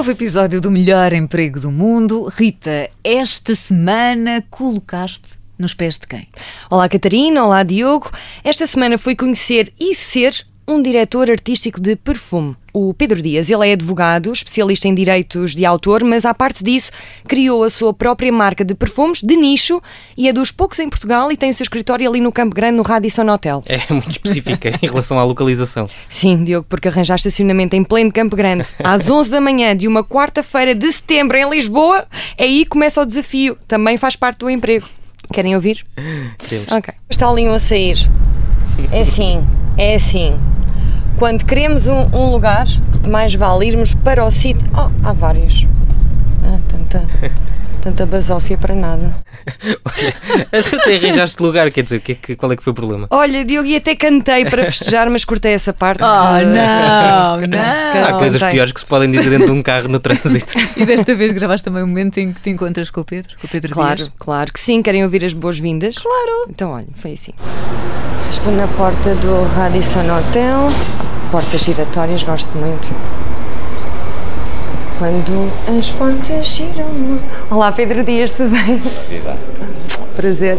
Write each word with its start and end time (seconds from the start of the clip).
Novo 0.00 0.12
episódio 0.12 0.62
do 0.62 0.70
melhor 0.70 1.12
emprego 1.12 1.60
do 1.60 1.70
mundo. 1.70 2.26
Rita, 2.34 2.88
esta 3.04 3.54
semana 3.54 4.42
colocaste 4.48 5.38
nos 5.58 5.74
pés 5.74 5.98
de 5.98 6.06
quem? 6.06 6.26
Olá 6.70 6.88
Catarina, 6.88 7.44
olá 7.44 7.62
Diogo. 7.62 8.10
Esta 8.42 8.66
semana 8.66 8.96
fui 8.96 9.14
conhecer 9.14 9.70
e 9.78 9.94
ser 9.94 10.46
um 10.72 10.82
diretor 10.82 11.30
artístico 11.30 11.80
de 11.80 11.96
perfume. 11.96 12.56
O 12.72 12.94
Pedro 12.94 13.20
Dias, 13.20 13.50
ele 13.50 13.68
é 13.68 13.72
advogado, 13.72 14.32
especialista 14.32 14.86
em 14.86 14.94
direitos 14.94 15.54
de 15.54 15.66
autor, 15.66 16.04
mas 16.04 16.24
à 16.24 16.32
parte 16.32 16.62
disso, 16.62 16.92
criou 17.26 17.64
a 17.64 17.70
sua 17.70 17.92
própria 17.92 18.32
marca 18.32 18.64
de 18.64 18.74
perfumes 18.74 19.20
de 19.22 19.36
nicho 19.36 19.82
e 20.16 20.28
é 20.28 20.32
dos 20.32 20.52
poucos 20.52 20.78
em 20.78 20.88
Portugal 20.88 21.32
e 21.32 21.36
tem 21.36 21.50
o 21.50 21.54
seu 21.54 21.64
escritório 21.64 22.08
ali 22.08 22.20
no 22.20 22.30
Campo 22.30 22.54
Grande, 22.54 22.76
no 22.76 22.82
Radisson 22.82 23.28
Hotel. 23.28 23.64
É 23.66 23.80
muito 23.92 24.12
específica 24.12 24.78
em 24.80 24.86
relação 24.86 25.18
à 25.18 25.24
localização. 25.24 25.88
Sim, 26.08 26.44
Diogo, 26.44 26.66
porque 26.68 26.88
arranjar 26.88 27.16
estacionamento 27.16 27.74
em 27.74 27.82
pleno 27.82 28.12
Campo 28.12 28.36
Grande 28.36 28.66
às 28.84 29.08
11 29.10 29.30
da 29.30 29.40
manhã 29.40 29.76
de 29.76 29.88
uma 29.88 30.04
quarta-feira 30.04 30.74
de 30.74 30.90
setembro 30.92 31.36
em 31.36 31.50
Lisboa, 31.50 32.06
aí 32.38 32.64
começa 32.64 33.02
o 33.02 33.04
desafio. 33.04 33.58
Também 33.66 33.96
faz 33.96 34.14
parte 34.14 34.38
do 34.38 34.50
emprego. 34.50 34.86
Querem 35.32 35.54
ouvir? 35.54 35.84
Queremos. 36.38 36.70
Ok. 36.70 36.94
Está 37.08 37.28
ali 37.28 37.48
um 37.48 37.54
a 37.54 37.58
sair. 37.58 37.96
É 38.92 39.02
assim, 39.02 39.44
é 39.76 39.94
assim. 39.94 40.38
Quando 41.20 41.44
queremos 41.44 41.86
um, 41.86 42.08
um 42.14 42.32
lugar, 42.32 42.64
mais 43.06 43.34
vale 43.34 43.66
irmos 43.68 43.92
para 43.94 44.24
o 44.24 44.30
sítio. 44.30 44.66
Oh, 44.74 44.90
há 45.06 45.12
vários. 45.12 45.66
Ah, 46.42 46.58
tanta, 46.66 47.04
tanta 47.82 48.06
basófia 48.06 48.56
para 48.56 48.74
nada. 48.74 49.14
Olha, 49.84 50.62
tu 50.64 50.76
até 50.76 50.96
arranjaste 50.96 51.42
lugar, 51.42 51.70
quer 51.70 51.82
dizer, 51.82 52.00
que 52.00 52.12
é 52.12 52.14
que- 52.14 52.36
qual 52.36 52.50
é 52.52 52.56
que 52.56 52.62
foi 52.62 52.70
o 52.70 52.74
problema? 52.74 53.06
Olha, 53.10 53.44
Diogo, 53.44 53.66
e 53.68 53.76
até 53.76 53.94
cantei 53.94 54.46
para 54.46 54.64
festejar, 54.64 55.10
mas 55.10 55.22
cortei 55.26 55.52
essa 55.52 55.74
parte. 55.74 56.02
Oh, 56.02 56.06
Ah, 56.06 56.40
não, 56.42 57.40
sim. 57.42 57.48
não. 57.50 58.04
Há 58.06 58.12
coisas 58.18 58.40
tem. 58.40 58.50
piores 58.52 58.72
que 58.72 58.80
se 58.80 58.86
podem 58.86 59.10
dizer 59.10 59.28
dentro 59.28 59.46
de 59.46 59.52
um 59.52 59.62
carro 59.62 59.88
no 59.88 60.00
trânsito. 60.00 60.54
E 60.74 60.86
desta 60.86 61.14
vez 61.14 61.32
gravaste 61.32 61.64
também 61.64 61.82
o 61.82 61.86
momento 61.86 62.16
em 62.18 62.32
que 62.32 62.40
te 62.40 62.48
encontras 62.50 62.90
com 62.90 63.02
o 63.02 63.04
Pedro, 63.04 63.36
com 63.38 63.46
o 63.46 63.50
Pedro 63.50 63.72
Claro, 63.74 63.96
Dias. 63.96 64.10
claro 64.18 64.50
que 64.52 64.58
sim. 64.60 64.82
Querem 64.82 65.04
ouvir 65.04 65.22
as 65.22 65.34
boas-vindas? 65.34 65.96
Claro. 65.98 66.46
Então, 66.48 66.70
olha, 66.72 66.86
foi 66.96 67.12
assim. 67.12 67.32
Estou 68.30 68.52
na 68.54 68.66
porta 68.68 69.14
do 69.16 69.42
Radisson 69.54 70.00
Hotel. 70.18 70.70
Portas 71.30 71.60
giratórias, 71.60 72.22
gosto 72.24 72.48
muito. 72.58 72.92
Quando 74.98 75.50
as 75.78 75.90
portas 75.90 76.46
giram. 76.46 77.20
Olá, 77.50 77.70
Pedro 77.72 78.04
Dias, 78.04 78.32
tudo 78.32 78.50
bem? 78.50 78.78
Viva. 79.08 79.36
Prazer 80.16 80.58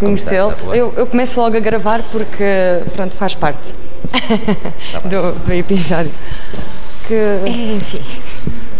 conhecê-lo. 0.00 0.54
Eu, 0.74 0.92
eu 0.96 1.06
começo 1.06 1.40
logo 1.40 1.56
a 1.56 1.60
gravar 1.60 2.02
porque, 2.12 2.44
pronto, 2.94 3.16
faz 3.16 3.34
parte 3.34 3.74
do, 5.04 5.32
do 5.44 5.52
episódio. 5.52 6.12
Que, 7.06 7.74
enfim, 7.76 8.00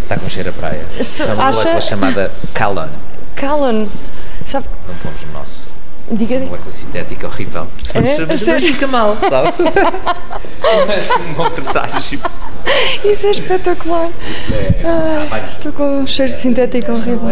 Está 0.03 0.17
com 0.17 0.29
cheiro 0.29 0.51
a 0.51 0.53
praia. 0.53 0.85
Estou- 0.99 1.27
é 1.27 1.43
acha- 1.43 1.81
chamada 1.81 2.31
Calon. 2.53 2.89
Calon, 3.37 3.87
sabe? 4.45 4.67
Não 4.89 4.95
pomos 4.97 5.23
o 5.23 5.33
nosso. 5.33 5.68
Diga 6.11 6.37
Essa 6.37 6.45
molécula 6.45 6.73
sintética 6.73 7.27
horrível. 7.27 7.67
É? 7.95 8.27
Mas 8.27 8.47
não 8.47 8.59
fica 8.59 8.87
mal, 8.87 9.17
sabe? 9.29 9.53
Um 11.29 11.35
bom 11.35 11.51
presságio. 11.51 12.21
Isso 13.05 13.27
é 13.27 13.31
espetacular. 13.31 14.09
Isso 14.31 14.55
é. 14.55 15.27
Vários. 15.29 15.53
Estou 15.53 15.73
com 15.73 16.01
um 16.01 16.07
cheiro 16.07 16.33
de 16.33 16.39
sintético 16.39 16.93
horrível. 16.93 17.31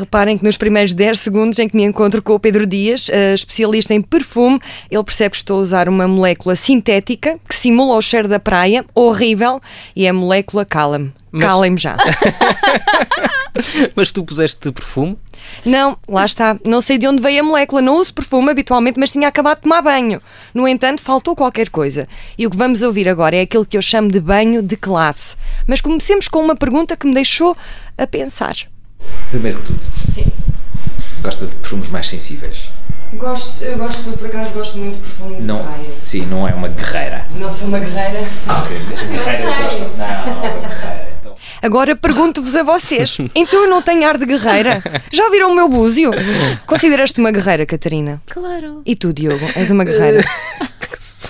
Reparem 0.00 0.38
que 0.38 0.44
nos 0.44 0.56
primeiros 0.56 0.92
10 0.94 1.18
segundos 1.20 1.58
em 1.58 1.68
que 1.68 1.76
me 1.76 1.84
encontro 1.84 2.22
com 2.22 2.32
o 2.34 2.40
Pedro 2.40 2.66
Dias, 2.66 3.08
eh, 3.10 3.34
especialista 3.34 3.92
em 3.92 4.00
perfume, 4.00 4.58
ele 4.90 5.04
percebe 5.04 5.30
que 5.32 5.36
estou 5.36 5.58
a 5.58 5.62
usar 5.62 5.88
uma 5.90 6.08
molécula 6.08 6.56
sintética 6.56 7.38
que 7.46 7.54
simula 7.54 7.96
o 7.96 8.00
cheiro 8.00 8.26
da 8.26 8.40
praia, 8.40 8.84
horrível, 8.94 9.60
e 9.94 10.06
é 10.06 10.08
a 10.08 10.12
molécula 10.12 10.64
Cala-me. 10.64 11.12
Mas- 11.30 11.44
Calem-me 11.44 11.78
já. 11.78 11.96
Mas 13.94 14.10
tu 14.12 14.24
puseste 14.24 14.70
perfume? 14.72 15.16
Não, 15.64 15.96
lá 16.08 16.24
está. 16.24 16.58
Não 16.64 16.80
sei 16.80 16.98
de 16.98 17.06
onde 17.06 17.22
veio 17.22 17.40
a 17.40 17.44
molécula. 17.44 17.82
Não 17.82 17.96
uso 18.00 18.12
perfume 18.14 18.50
habitualmente, 18.50 18.98
mas 18.98 19.10
tinha 19.10 19.28
acabado 19.28 19.56
de 19.56 19.62
tomar 19.62 19.82
banho. 19.82 20.20
No 20.54 20.66
entanto, 20.66 21.02
faltou 21.02 21.36
qualquer 21.36 21.68
coisa. 21.68 22.08
E 22.38 22.46
o 22.46 22.50
que 22.50 22.56
vamos 22.56 22.82
ouvir 22.82 23.08
agora 23.08 23.36
é 23.36 23.42
aquilo 23.42 23.66
que 23.66 23.76
eu 23.76 23.82
chamo 23.82 24.10
de 24.10 24.20
banho 24.20 24.62
de 24.62 24.76
classe. 24.76 25.36
Mas 25.66 25.80
comecemos 25.80 26.26
com 26.28 26.40
uma 26.40 26.56
pergunta 26.56 26.96
que 26.96 27.06
me 27.06 27.14
deixou 27.14 27.56
a 27.98 28.06
pensar. 28.06 28.54
Primeiro 29.30 29.58
que 29.58 29.66
tudo. 29.66 29.80
Sim. 30.14 30.26
Gosta 31.22 31.46
de 31.46 31.54
perfumes 31.54 31.88
mais 31.88 32.08
sensíveis. 32.08 32.68
Gosto, 33.14 33.64
eu 33.64 33.76
gosto, 33.76 34.12
por 34.12 34.28
acaso 34.28 34.50
gosto 34.52 34.78
muito 34.78 34.94
de 34.96 35.00
perfume 35.02 35.40
Não, 35.40 35.66
sim, 36.04 36.26
não 36.26 36.46
é 36.46 36.54
uma 36.54 36.68
guerreira. 36.68 37.24
Não 37.36 37.50
sou 37.50 37.66
uma 37.68 37.80
guerreira. 37.80 38.20
As 38.46 38.68
guerreiras 38.68 39.56
sei. 39.56 39.64
gostam. 39.64 39.88
Não, 39.96 39.96
não 39.96 40.44
é 40.44 40.50
uma 40.50 40.68
guerreira. 40.68 41.08
Então, 41.20 41.34
Agora 41.60 41.96
pergunto-vos 41.96 42.54
a 42.54 42.62
vocês. 42.62 43.18
Então 43.34 43.64
eu 43.64 43.68
não 43.70 43.82
tenho 43.82 44.06
ar 44.08 44.16
de 44.16 44.26
guerreira? 44.26 44.82
Já 45.12 45.28
viram 45.30 45.50
o 45.50 45.54
meu 45.54 45.68
búzio? 45.68 46.12
Consideras-te 46.66 47.18
uma 47.20 47.30
guerreira, 47.32 47.66
Catarina? 47.66 48.22
Claro. 48.28 48.82
E 48.86 48.94
tu, 48.94 49.12
Diogo? 49.12 49.44
És 49.56 49.70
uma 49.70 49.84
guerreira? 49.84 50.24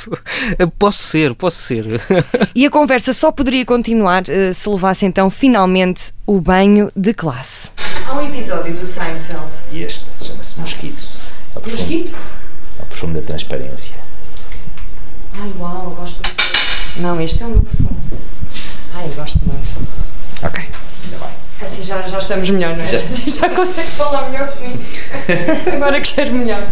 Posso 0.78 1.02
ser, 1.02 1.34
posso 1.34 1.56
ser. 1.58 1.84
E 2.54 2.66
a 2.66 2.70
conversa 2.70 3.12
só 3.12 3.30
poderia 3.32 3.64
continuar 3.64 4.22
eh, 4.28 4.52
se 4.52 4.68
levasse 4.68 5.04
então 5.06 5.28
finalmente 5.30 6.12
o 6.26 6.40
banho 6.40 6.90
de 6.96 7.12
classe. 7.14 7.70
Há 8.06 8.14
um 8.14 8.26
episódio 8.28 8.72
do 8.74 8.84
Seinfeld. 8.86 9.44
e 9.72 9.82
este 9.82 10.24
chama-se 10.24 10.60
Mosquito. 10.60 11.04
O 11.54 11.60
perfume- 11.60 12.12
É 12.78 12.82
o 12.82 12.86
perfume 12.86 13.14
da 13.14 13.22
transparência. 13.22 13.94
Ai 15.40 15.52
uau, 15.58 15.94
gosto 15.98 16.20
muito. 16.26 16.44
Não, 16.96 17.20
este 17.20 17.42
é 17.42 17.46
o 17.46 17.50
meu 17.50 17.62
perfume. 17.62 18.00
Ai, 18.94 19.06
eu 19.06 19.12
gosto 19.14 19.38
muito. 19.46 19.76
Ok, 20.42 20.64
ainda 21.04 21.18
bem. 21.24 21.34
Assim 21.62 21.82
já, 21.84 22.02
já 22.02 22.18
estamos 22.18 22.48
melhor, 22.50 22.74
não 22.76 22.84
é? 22.84 22.88
Já- 22.88 22.98
Assim 23.06 23.30
já 23.30 23.48
consegue 23.50 23.90
falar 23.92 24.28
melhor 24.30 24.48
comigo. 24.52 24.82
Agora 25.74 26.00
que 26.00 26.08
cheiro 26.08 26.32
melhor. 26.34 26.62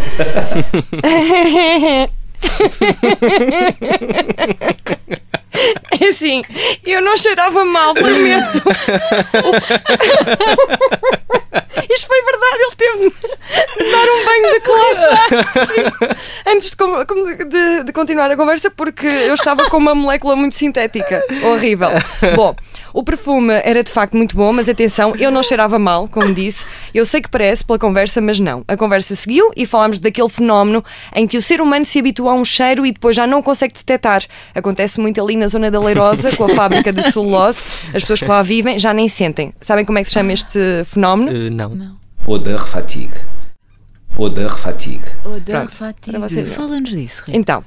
É 6.00 6.08
assim, 6.10 6.42
eu 6.86 7.00
não 7.00 7.16
cheirava 7.16 7.64
mal, 7.64 7.92
prometo. 7.94 8.62
Isto 11.90 12.06
foi 12.06 12.22
verdade, 12.22 12.58
ele 12.60 12.76
teve 12.76 13.10
de 13.10 13.90
dar 13.90 14.04
um 14.12 14.24
banho 14.24 14.52
de 14.52 14.60
classe. 14.60 15.06
Antes 16.46 16.70
de, 16.76 17.44
de- 17.44 17.84
de 17.84 17.92
continuar 17.92 18.30
a 18.30 18.36
conversa, 18.36 18.70
porque 18.70 19.06
eu 19.06 19.34
estava 19.34 19.68
com 19.70 19.78
uma 19.78 19.94
molécula 19.94 20.36
muito 20.36 20.54
sintética. 20.54 21.24
Horrível. 21.42 21.88
Bom, 22.36 22.54
o 22.92 23.02
perfume 23.02 23.52
era 23.64 23.82
de 23.82 23.90
facto 23.90 24.16
muito 24.16 24.36
bom, 24.36 24.52
mas 24.52 24.68
atenção, 24.68 25.14
eu 25.16 25.30
não 25.30 25.42
cheirava 25.42 25.78
mal, 25.78 26.08
como 26.08 26.32
disse. 26.34 26.64
Eu 26.94 27.04
sei 27.04 27.20
que 27.20 27.28
parece 27.28 27.64
pela 27.64 27.78
conversa, 27.78 28.20
mas 28.20 28.40
não. 28.40 28.64
A 28.66 28.76
conversa 28.76 29.14
seguiu 29.14 29.50
e 29.56 29.66
falámos 29.66 29.98
daquele 29.98 30.28
fenómeno 30.28 30.84
em 31.14 31.26
que 31.26 31.36
o 31.36 31.42
ser 31.42 31.60
humano 31.60 31.84
se 31.84 31.98
habitua 31.98 32.32
a 32.32 32.34
um 32.34 32.44
cheiro 32.44 32.84
e 32.86 32.92
depois 32.92 33.14
já 33.16 33.26
não 33.26 33.42
consegue 33.42 33.74
detectar. 33.74 34.22
Acontece 34.54 35.00
muito 35.00 35.22
ali 35.22 35.36
na 35.36 35.48
zona 35.48 35.70
da 35.70 35.80
Leirosa, 35.80 36.34
com 36.36 36.44
a 36.44 36.48
fábrica 36.50 36.92
de 36.92 37.02
celulose. 37.10 37.60
As 37.94 38.02
pessoas 38.02 38.20
que 38.20 38.26
lá 38.28 38.42
vivem 38.42 38.78
já 38.78 38.92
nem 38.92 39.08
sentem. 39.08 39.52
Sabem 39.60 39.84
como 39.84 39.98
é 39.98 40.02
que 40.02 40.08
se 40.08 40.14
chama 40.14 40.32
este 40.32 40.58
fenómeno? 40.84 41.30
Eh, 41.30 41.50
não. 41.50 41.96
Odeur 42.26 42.66
fatigue. 42.66 43.14
Odeur 44.16 44.58
fatigue. 44.58 45.04
Pronto, 45.44 45.74
fatigue. 45.74 46.18
para 46.18 46.28
vocês 46.28 46.48
verem. 46.48 46.54
Fala-nos 46.54 46.90
disso, 46.90 47.22
Rita. 47.24 47.38
Então, 47.38 47.64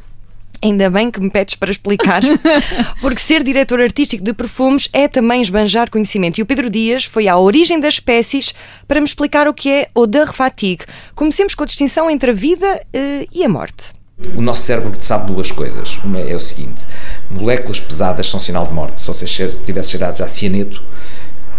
ainda 0.62 0.90
bem 0.90 1.10
que 1.10 1.20
me 1.20 1.30
pedes 1.30 1.56
para 1.56 1.72
explicar, 1.72 2.22
porque 3.02 3.20
ser 3.20 3.44
diretor 3.44 3.82
artístico 3.82 4.24
de 4.24 4.34
perfumes 4.34 4.88
é 4.94 5.08
também 5.08 5.42
esbanjar 5.42 5.90
conhecimento. 5.90 6.38
E 6.38 6.42
o 6.42 6.46
Pedro 6.46 6.70
Dias 6.70 7.06
foi 7.06 7.28
à 7.28 7.38
origem 7.38 7.80
das 7.80 7.96
espécies 7.96 8.54
para 8.88 9.00
me 9.00 9.06
explicar 9.06 9.48
o 9.48 9.54
que 9.54 9.70
é 9.70 9.88
odeur 9.96 10.34
fatigue. 10.34 10.86
Comecemos 11.16 11.56
com 11.56 11.64
a 11.64 11.68
distinção 11.68 12.10
entre 12.10 12.32
a 12.32 12.34
vida 12.34 12.82
eh, 12.94 13.26
e 13.34 13.44
a 13.44 13.50
morte. 13.50 13.94
O 14.36 14.42
nosso 14.42 14.64
cérebro 14.64 14.96
sabe 15.00 15.32
duas 15.32 15.52
coisas. 15.52 15.98
Uma 16.04 16.20
é 16.20 16.36
o 16.36 16.40
seguinte: 16.40 16.84
moléculas 17.30 17.80
pesadas 17.80 18.30
são 18.30 18.40
sinal 18.40 18.68
de 18.68 18.74
morte. 18.74 19.02
Se 19.02 19.08
você 19.08 19.26
tivesse 19.66 19.92
cheirado 19.92 20.18
já 20.18 20.28
cianeto, 20.28 20.82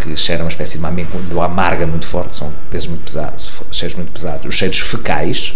que 0.03 0.17
cheira 0.17 0.43
uma 0.43 0.51
espécie 0.51 0.79
de 0.79 1.35
uma 1.35 1.45
amarga 1.45 1.87
muito 1.87 2.07
forte, 2.07 2.35
são 2.35 2.51
pesos 2.71 2.89
muito 2.89 3.05
pesados, 3.05 3.61
cheiros 3.71 3.97
muito 3.97 4.11
pesados. 4.11 4.47
Os 4.47 4.55
cheiros 4.55 4.81
fecais, 4.81 5.55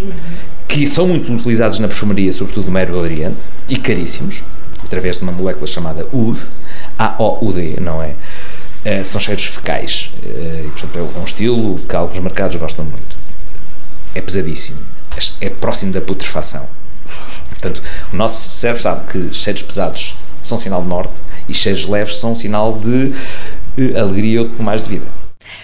que 0.69 0.87
são 0.87 1.09
muito 1.09 1.33
utilizados 1.33 1.81
na 1.81 1.89
perfumaria, 1.89 2.33
sobretudo 2.33 2.67
no 2.67 2.73
Médio 2.73 2.97
Oriente, 2.97 3.41
e 3.69 3.77
caríssimos, 3.77 4.43
através 4.85 5.17
de 5.17 5.25
uma 5.25 5.33
molécula 5.33 5.67
chamada 5.67 6.07
UD, 6.13 6.41
A-O-U-D, 6.97 7.79
não 7.81 8.01
é? 8.03 8.15
Eh, 8.85 9.03
são 9.03 9.21
cheiros 9.21 9.47
fecais. 9.47 10.13
Eh, 10.25 10.67
e, 10.67 10.71
portanto, 10.71 10.97
é 11.17 11.19
um 11.19 11.25
estilo 11.25 11.75
que 11.77 11.97
alguns 11.97 12.21
mercados 12.21 12.55
gostam 12.57 12.85
muito. 12.85 13.17
É 14.15 14.21
pesadíssimo. 14.21 14.79
É 15.41 15.51
próximo 15.51 15.93
da 15.93 16.01
putrefação. 16.01 16.69
Portanto, 17.49 17.83
o 18.13 18.17
nosso 18.17 18.49
cérebro 18.49 18.83
sabe 18.83 19.11
que 19.11 19.35
cheiros 19.35 19.63
pesados 19.63 20.15
são 20.43 20.59
sinal 20.59 20.83
de 20.83 20.89
morte 20.89 21.21
e 21.49 21.55
cheiros 21.55 21.87
leves 21.87 22.19
são 22.19 22.37
sinal 22.37 22.79
de 22.79 23.13
alegria 23.97 24.43
ou 24.43 24.49
mais 24.59 24.85
de 24.85 24.91
vida. 24.91 25.07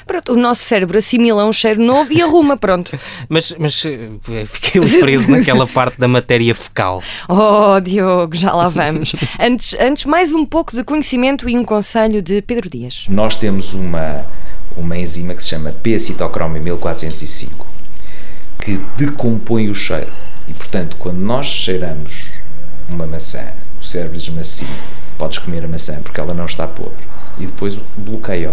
Pronto, 0.07 0.33
o 0.33 0.37
nosso 0.37 0.63
cérebro 0.63 0.99
assimila 0.99 1.45
um 1.45 1.53
cheiro 1.53 1.83
novo 1.83 2.13
e 2.13 2.23
arruma, 2.23 2.57
pronto. 2.57 2.99
Mas, 3.29 3.55
mas 3.59 3.83
eh, 3.85 4.45
fiquei 4.47 4.81
preso 5.01 5.31
naquela 5.31 5.67
parte 5.67 5.99
da 5.99 6.07
matéria 6.07 6.55
fecal. 6.55 7.03
Oh, 7.29 7.81
Diogo, 7.81 8.35
já 8.37 8.53
lá 8.53 8.69
vamos. 8.69 9.15
Antes, 9.41 9.75
antes, 9.81 10.05
mais 10.05 10.33
um 10.33 10.45
pouco 10.45 10.75
de 10.75 10.85
conhecimento 10.85 11.49
e 11.49 11.59
um 11.59 11.65
conselho 11.65 12.21
de 12.21 12.43
Pedro 12.43 12.69
Dias. 12.69 13.07
Nós 13.09 13.37
temos 13.37 13.73
uma, 13.73 14.25
uma 14.77 14.99
enzima 14.99 15.35
que 15.35 15.43
se 15.43 15.51
chama 15.51 15.73
P-citocromo 15.73 16.59
1405, 16.61 17.67
que 18.63 18.79
decompõe 18.97 19.71
o 19.71 19.75
cheiro. 19.75 20.13
E, 20.49 20.53
portanto, 20.53 20.97
quando 20.99 21.19
nós 21.19 21.47
cheiramos 21.47 22.33
uma 22.89 23.07
maçã, 23.07 23.47
cérebro 23.93 24.17
diz 24.17 24.39
assim, 24.39 24.67
podes 25.19 25.39
comer 25.39 25.65
a 25.65 25.69
maçã 25.69 26.01
porque 26.03 26.19
ela 26.19 26.35
não 26.35 26.47
está 26.47 26.67
podre. 26.67 27.05
E 27.39 27.47
depois 27.47 27.79
bloqueia. 27.97 28.53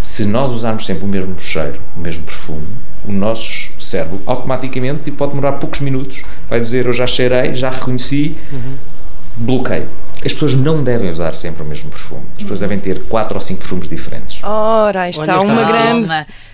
Se 0.00 0.24
nós 0.24 0.50
usarmos 0.50 0.86
sempre 0.86 1.04
o 1.04 1.08
mesmo 1.08 1.38
cheiro, 1.40 1.80
o 1.96 2.00
mesmo 2.00 2.22
perfume, 2.22 2.66
o 3.04 3.12
nosso 3.12 3.70
cérebro 3.80 4.20
automaticamente, 4.26 5.08
e 5.08 5.12
pode 5.12 5.32
demorar 5.32 5.52
poucos 5.52 5.80
minutos, 5.80 6.22
vai 6.48 6.60
dizer 6.60 6.86
eu 6.86 6.92
já 6.92 7.06
cheirei, 7.06 7.54
já 7.54 7.70
reconheci, 7.70 8.36
uhum. 8.52 8.74
bloqueio. 9.36 9.88
As 10.24 10.32
pessoas 10.32 10.54
não 10.54 10.82
devem 10.82 11.10
usar 11.10 11.34
sempre 11.34 11.62
o 11.62 11.66
mesmo 11.66 11.90
perfume. 11.90 12.22
As 12.36 12.42
pessoas 12.42 12.60
devem 12.60 12.78
ter 12.78 13.02
quatro 13.04 13.36
ou 13.36 13.40
cinco 13.40 13.60
perfumes 13.60 13.88
diferentes. 13.88 14.42
Ora, 14.42 15.02
aí 15.02 15.10
está, 15.10 15.40
uma 15.40 15.64
grande. 15.64 16.08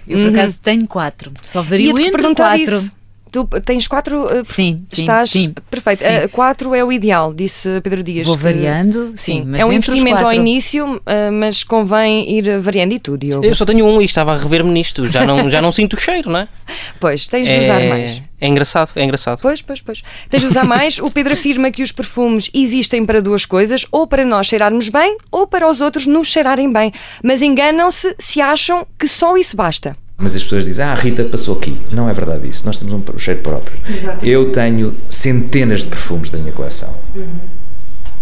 Eu, 0.07 0.19
por 0.19 0.29
uhum. 0.29 0.35
acaso, 0.35 0.59
tenho 0.63 0.87
quatro. 0.87 1.33
Só 1.43 1.63
vario 1.63 1.99
entre 1.99 2.35
quatro. 2.35 2.77
Isso. 2.77 2.93
Tu 3.35 3.45
tens 3.65 3.89
quatro. 3.89 4.27
Uh, 4.27 4.45
sim, 4.45 4.87
estás, 4.93 5.31
sim. 5.31 5.53
Perfeito. 5.69 6.05
Sim. 6.05 6.25
Uh, 6.25 6.29
quatro 6.29 6.73
é 6.73 6.85
o 6.85 6.93
ideal, 6.93 7.35
disse 7.35 7.81
Pedro 7.83 8.01
Dias. 8.01 8.29
Vou 8.29 8.37
que, 8.37 8.45
variando, 8.45 9.13
sim. 9.17 9.45
é 9.57 9.67
um 9.67 9.73
investimento 9.73 10.25
ao 10.25 10.33
início, 10.33 10.87
uh, 10.99 11.01
mas 11.33 11.65
convém 11.65 12.31
ir 12.31 12.61
variando 12.61 12.93
e 12.93 13.01
tudo, 13.01 13.27
Diogo. 13.27 13.45
Eu 13.45 13.57
só 13.57 13.65
tenho 13.65 13.85
um 13.85 14.01
e 14.01 14.05
estava 14.05 14.35
a 14.35 14.39
rever-me 14.39 14.71
nisto. 14.71 15.09
Já 15.09 15.27
não, 15.27 15.51
já 15.51 15.61
não 15.61 15.73
sinto 15.73 15.95
o 15.95 16.01
cheiro, 16.01 16.31
não 16.31 16.39
é? 16.39 16.49
Pois, 17.01 17.27
tens 17.27 17.49
de 17.49 17.59
usar 17.59 17.81
é... 17.81 17.89
mais. 17.89 18.23
É 18.41 18.47
engraçado, 18.47 18.93
é 18.95 19.03
engraçado. 19.03 19.41
Pois, 19.41 19.61
pois, 19.63 19.81
pois. 19.81 20.03
Tens 20.31 20.43
de 20.43 20.47
usar 20.47 20.65
mais. 20.65 20.99
O 20.99 21.11
Pedro 21.11 21.33
afirma 21.33 21.73
que 21.73 21.83
os 21.83 21.91
perfumes 21.91 22.51
existem 22.55 23.05
para 23.05 23.21
duas 23.21 23.45
coisas, 23.45 23.85
ou 23.91 24.07
para 24.07 24.25
nós 24.25 24.47
cheirarmos 24.47 24.89
bem, 24.89 25.17
ou 25.31 25.47
para 25.47 25.69
os 25.69 25.81
outros 25.81 26.07
nos 26.07 26.29
cheirarem 26.29 26.73
bem. 26.73 26.93
Mas 27.23 27.43
enganam-se 27.43 28.15
se 28.19 28.41
acham 28.41 28.87
que 28.97 29.09
só 29.09 29.37
isso 29.37 29.57
basta. 29.57 29.97
Mas 30.17 30.35
as 30.35 30.43
pessoas 30.43 30.65
dizem, 30.65 30.85
ah, 30.85 30.93
a 30.93 30.95
Rita 30.95 31.25
passou 31.25 31.57
aqui. 31.57 31.77
Não 31.91 32.09
é 32.09 32.13
verdade 32.13 32.49
isso. 32.49 32.65
Nós 32.67 32.79
temos 32.79 32.95
um 32.95 33.19
cheiro 33.19 33.41
próprio. 33.41 33.77
Exatamente. 33.89 34.29
Eu 34.29 34.53
tenho 34.53 34.95
centenas 35.11 35.81
de 35.81 35.89
perfumes 35.89 36.31
da 36.31 36.39
minha 36.39 36.53
coleção. 36.53 36.95
Uhum. 37.15 37.27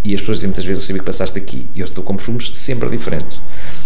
E 0.05 0.15
as 0.15 0.21
pessoas 0.21 0.39
dizem 0.39 0.49
muitas 0.49 0.65
vezes, 0.65 0.83
eu 0.83 0.87
sabia 0.87 1.01
que 1.01 1.07
passaste 1.07 1.39
aqui. 1.39 1.67
E 1.75 1.81
eu 1.81 1.85
estou 1.85 2.03
com 2.03 2.17
perfumes 2.17 2.51
sempre 2.55 2.89
diferentes. 2.89 3.39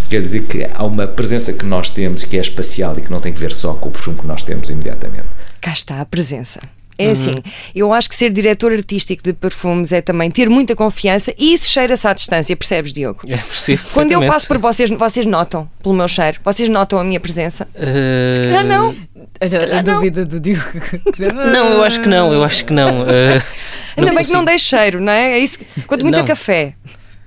Quer 0.08 0.23
dizer 0.23 0.44
que 0.44 0.64
há 0.73 0.85
uma 0.85 1.06
presença 1.06 1.53
que 1.53 1.67
nós 1.67 1.91
temos 1.91 2.25
que 2.25 2.38
é 2.38 2.41
espacial 2.41 2.97
e 2.99 3.03
que 3.03 3.11
não 3.11 3.20
tem 3.20 3.32
que 3.32 3.41
ver 3.41 3.53
só 3.53 3.75
com 3.75 3.88
o 3.88 3.93
perfume 3.93 4.19
que 4.19 4.26
nós 4.26 4.43
temos 4.43 4.70
imediatamente. 4.70 5.26
Cá 5.61 5.73
está 5.73 6.00
a 6.00 6.06
presença. 6.06 6.61
É 6.98 7.06
uhum. 7.06 7.12
assim, 7.12 7.34
eu 7.75 7.93
acho 7.93 8.08
que 8.08 8.16
ser 8.16 8.31
diretor 8.31 8.72
artístico 8.72 9.22
de 9.22 9.32
perfumes 9.32 9.93
é 9.93 10.00
também 10.00 10.31
ter 10.31 10.48
muita 10.48 10.75
confiança 10.75 11.34
e 11.38 11.52
isso 11.52 11.69
cheira-se 11.69 12.06
à 12.08 12.12
distância, 12.12 12.56
percebes, 12.56 12.93
Diogo? 12.93 13.20
É 13.28 13.37
possível. 13.37 13.87
Quando 13.93 14.12
eu 14.12 14.25
passo 14.26 14.48
por 14.48 14.58
vocês, 14.58 14.88
vocês 14.90 15.26
notam 15.26 15.69
pelo 15.82 15.94
meu 15.94 16.08
cheiro? 16.08 16.38
Vocês 16.44 16.69
notam 16.69 16.98
a 16.98 17.04
minha 17.04 17.20
presença? 17.20 17.69
Uh... 17.75 18.34
Se 18.34 18.40
calhar 18.40 18.64
não. 18.64 18.96
A, 19.40 19.78
a 19.78 19.82
dúvida 19.82 20.25
do 20.25 20.40
Diogo. 20.40 20.62
não, 21.52 21.69
eu 21.75 21.84
acho 21.84 22.00
que 22.00 22.08
não, 22.08 22.32
eu 22.32 22.43
acho 22.43 22.64
que 22.64 22.72
não. 22.72 23.02
Uh... 23.02 23.43
Ainda 23.96 24.10
não 24.10 24.16
bem 24.16 24.26
que 24.26 24.32
não 24.32 24.44
dei 24.44 24.58
cheiro, 24.58 25.00
não 25.00 25.12
é? 25.12 25.32
é 25.32 25.38
isso, 25.38 25.58
quanto 25.87 26.04
muito 26.04 26.22
café. 26.25 26.75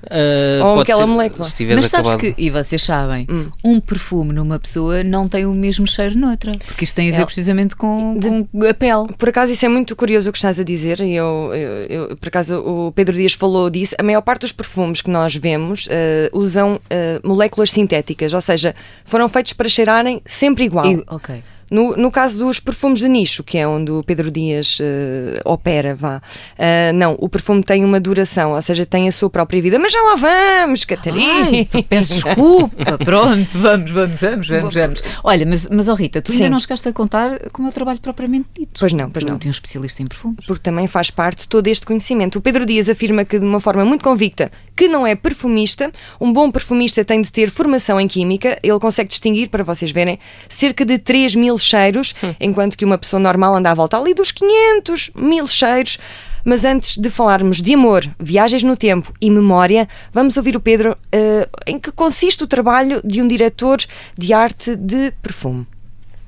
Uh, 0.04 0.64
Ou 0.64 0.80
aquela 0.80 1.02
ser, 1.02 1.08
molécula. 1.08 1.48
Mas 1.76 1.88
sabes 1.88 2.14
acabado. 2.14 2.20
que, 2.20 2.34
e 2.38 2.50
vocês 2.50 2.82
sabem, 2.82 3.28
hum. 3.30 3.50
um 3.64 3.80
perfume 3.80 4.32
numa 4.32 4.58
pessoa 4.58 5.04
não 5.04 5.28
tem 5.28 5.46
o 5.46 5.52
mesmo 5.52 5.86
cheiro 5.86 6.18
noutra, 6.18 6.58
porque 6.66 6.86
isto 6.86 6.96
tem 6.96 7.10
a 7.10 7.16
ver 7.16 7.22
é. 7.24 7.26
precisamente 7.26 7.76
com, 7.76 8.18
de, 8.18 8.30
com, 8.30 8.66
a 8.66 8.74
pele. 8.74 9.08
Por 9.18 9.30
acaso, 9.30 9.52
isso 9.52 9.66
é 9.66 9.70
muito 9.70 9.96
curioso 9.96 10.30
o 10.30 10.32
que 10.32 10.38
estás 10.38 10.60
a 10.60 10.64
dizer, 10.64 11.02
e 11.02 11.16
eu, 11.16 11.52
eu, 11.54 11.70
eu, 12.10 12.18
por 12.18 12.30
acaso 12.30 12.60
o 12.60 12.92
Pedro 12.94 13.16
Dias 13.16 13.34
falou 13.34 13.70
disso. 13.70 13.96
A 14.00 14.04
maior 14.04 14.22
parte 14.22 14.42
dos 14.42 14.52
perfumes 14.52 15.02
que 15.02 15.10
nós 15.10 15.36
vemos 15.36 15.88
uh, 15.88 15.90
usam 16.32 16.76
uh, 16.76 17.28
moléculas 17.28 17.72
sintéticas, 17.72 18.34
ou 18.34 18.42
seja, 18.42 18.74
foram 19.04 19.28
feitos 19.28 19.54
para 19.54 19.68
cheirarem 19.68 20.22
sempre 20.26 20.64
igual. 20.64 20.86
E, 20.86 21.04
ok. 21.08 21.44
No, 21.72 21.96
no 21.96 22.12
caso 22.12 22.40
dos 22.40 22.60
perfumes 22.60 23.00
de 23.00 23.10
nicho, 23.10 23.44
que 23.44 23.58
é 23.58 23.68
onde 23.68 23.92
o 23.92 24.04
Pedro 24.04 24.32
Dias 24.32 24.80
uh, 24.80 25.40
opera, 25.46 25.94
vá, 25.94 26.18
uh, 26.18 26.94
não, 26.96 27.16
o 27.20 27.30
perfume 27.30 27.64
tem 27.64 27.86
uma 27.86 28.00
duração, 28.00 28.54
ou 28.54 28.62
seja, 28.62 28.86
tem 28.86 29.08
a 29.08 29.12
sua 29.12 29.30
própria 29.30 29.62
vida. 29.62 29.78
Mas 29.78 29.94
já 29.94 30.02
lá 30.02 30.16
vamos, 30.16 30.84
Catarina. 30.86 31.46
Ai, 31.46 31.68
peço 31.88 32.14
desculpa, 32.14 32.98
pronto, 33.04 33.58
vamos, 33.58 33.92
vamos, 33.92 34.20
vamos, 34.20 34.48
vamos, 34.48 34.74
vamos. 34.74 35.04
Olha, 35.24 35.46
mas, 35.46 35.68
mas 35.70 35.88
oh 35.88 35.94
Rita, 35.94 36.22
tu 36.22 36.32
Sim. 36.32 36.40
ainda 36.40 36.50
não 36.50 36.60
chegaste 36.60 36.88
a 36.88 36.94
contar 36.94 37.50
como 37.52 37.68
é 37.68 37.72
o 37.72 37.74
trabalho 37.74 38.00
propriamente 38.00 38.48
dito. 38.58 38.80
Pois 38.80 38.94
não, 38.94 39.10
pois 39.10 39.24
não. 39.24 39.38
Tu 39.38 39.48
um 39.48 39.52
especialista 39.52 40.02
em 40.02 40.08
perfumes. 40.08 40.46
Porque 40.46 40.64
também 40.64 40.88
faz 40.88 41.12
parte 41.12 41.42
de 41.42 41.48
todo 41.48 41.68
este 41.68 41.86
conhecimento. 41.86 42.38
O 42.38 42.42
Pedro 42.42 42.66
Dias 42.66 42.90
afirma 42.90 43.24
que, 43.24 43.38
de 43.38 43.46
uma 43.46 43.60
forma 43.60 43.86
muito 43.86 44.04
convicta, 44.04 44.52
que 44.76 44.88
não 44.88 45.06
é 45.06 45.16
perfumista. 45.16 45.92
Um 46.20 46.34
bom 46.34 46.50
perfumista 46.50 47.06
tem 47.06 47.22
de 47.22 47.32
ter 47.32 47.50
formação 47.50 48.00
em 48.00 48.08
química. 48.08 48.58
Ele 48.64 48.80
consegue 48.80 49.10
distinguir, 49.10 49.50
para 49.50 49.64
vocês 49.64 49.92
verem, 49.92 50.20
cerca 50.48 50.86
de 50.86 50.98
3 50.98 51.36
mil 51.36 51.59
cheiros, 51.64 52.14
hum. 52.24 52.34
enquanto 52.40 52.78
que 52.78 52.86
uma 52.86 52.98
pessoa 52.98 53.20
normal 53.20 53.56
anda 53.56 53.72
à 53.72 53.74
volta 53.74 53.98
ali 53.98 54.14
dos 54.14 54.32
500 54.32 55.12
mil 55.16 55.48
cheiros. 55.48 55.98
Mas 56.44 56.64
antes 56.64 56.98
de 56.98 57.10
falarmos 57.10 57.62
de 57.62 57.74
amor, 57.74 58.10
viagens 58.18 58.64
no 58.64 58.76
tempo 58.76 59.14
e 59.20 59.30
memória, 59.30 59.88
vamos 60.12 60.38
ouvir 60.38 60.56
o 60.56 60.60
Pedro 60.60 60.92
uh, 60.94 61.50
em 61.68 61.78
que 61.78 61.92
consiste 61.92 62.44
o 62.44 62.48
trabalho 62.48 63.02
de 63.04 63.22
um 63.22 63.28
diretor 63.28 63.80
de 64.18 64.34
arte 64.34 64.76
de 64.76 65.12
perfume. 65.22 65.68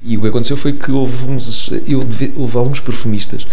E 0.03 0.17
o 0.17 0.21
que 0.21 0.27
aconteceu 0.27 0.57
foi 0.57 0.73
que 0.73 0.91
houve, 0.91 1.25
uns, 1.27 1.69
eu, 1.87 2.03
houve 2.35 2.57
alguns 2.57 2.79
perfumistas 2.79 3.45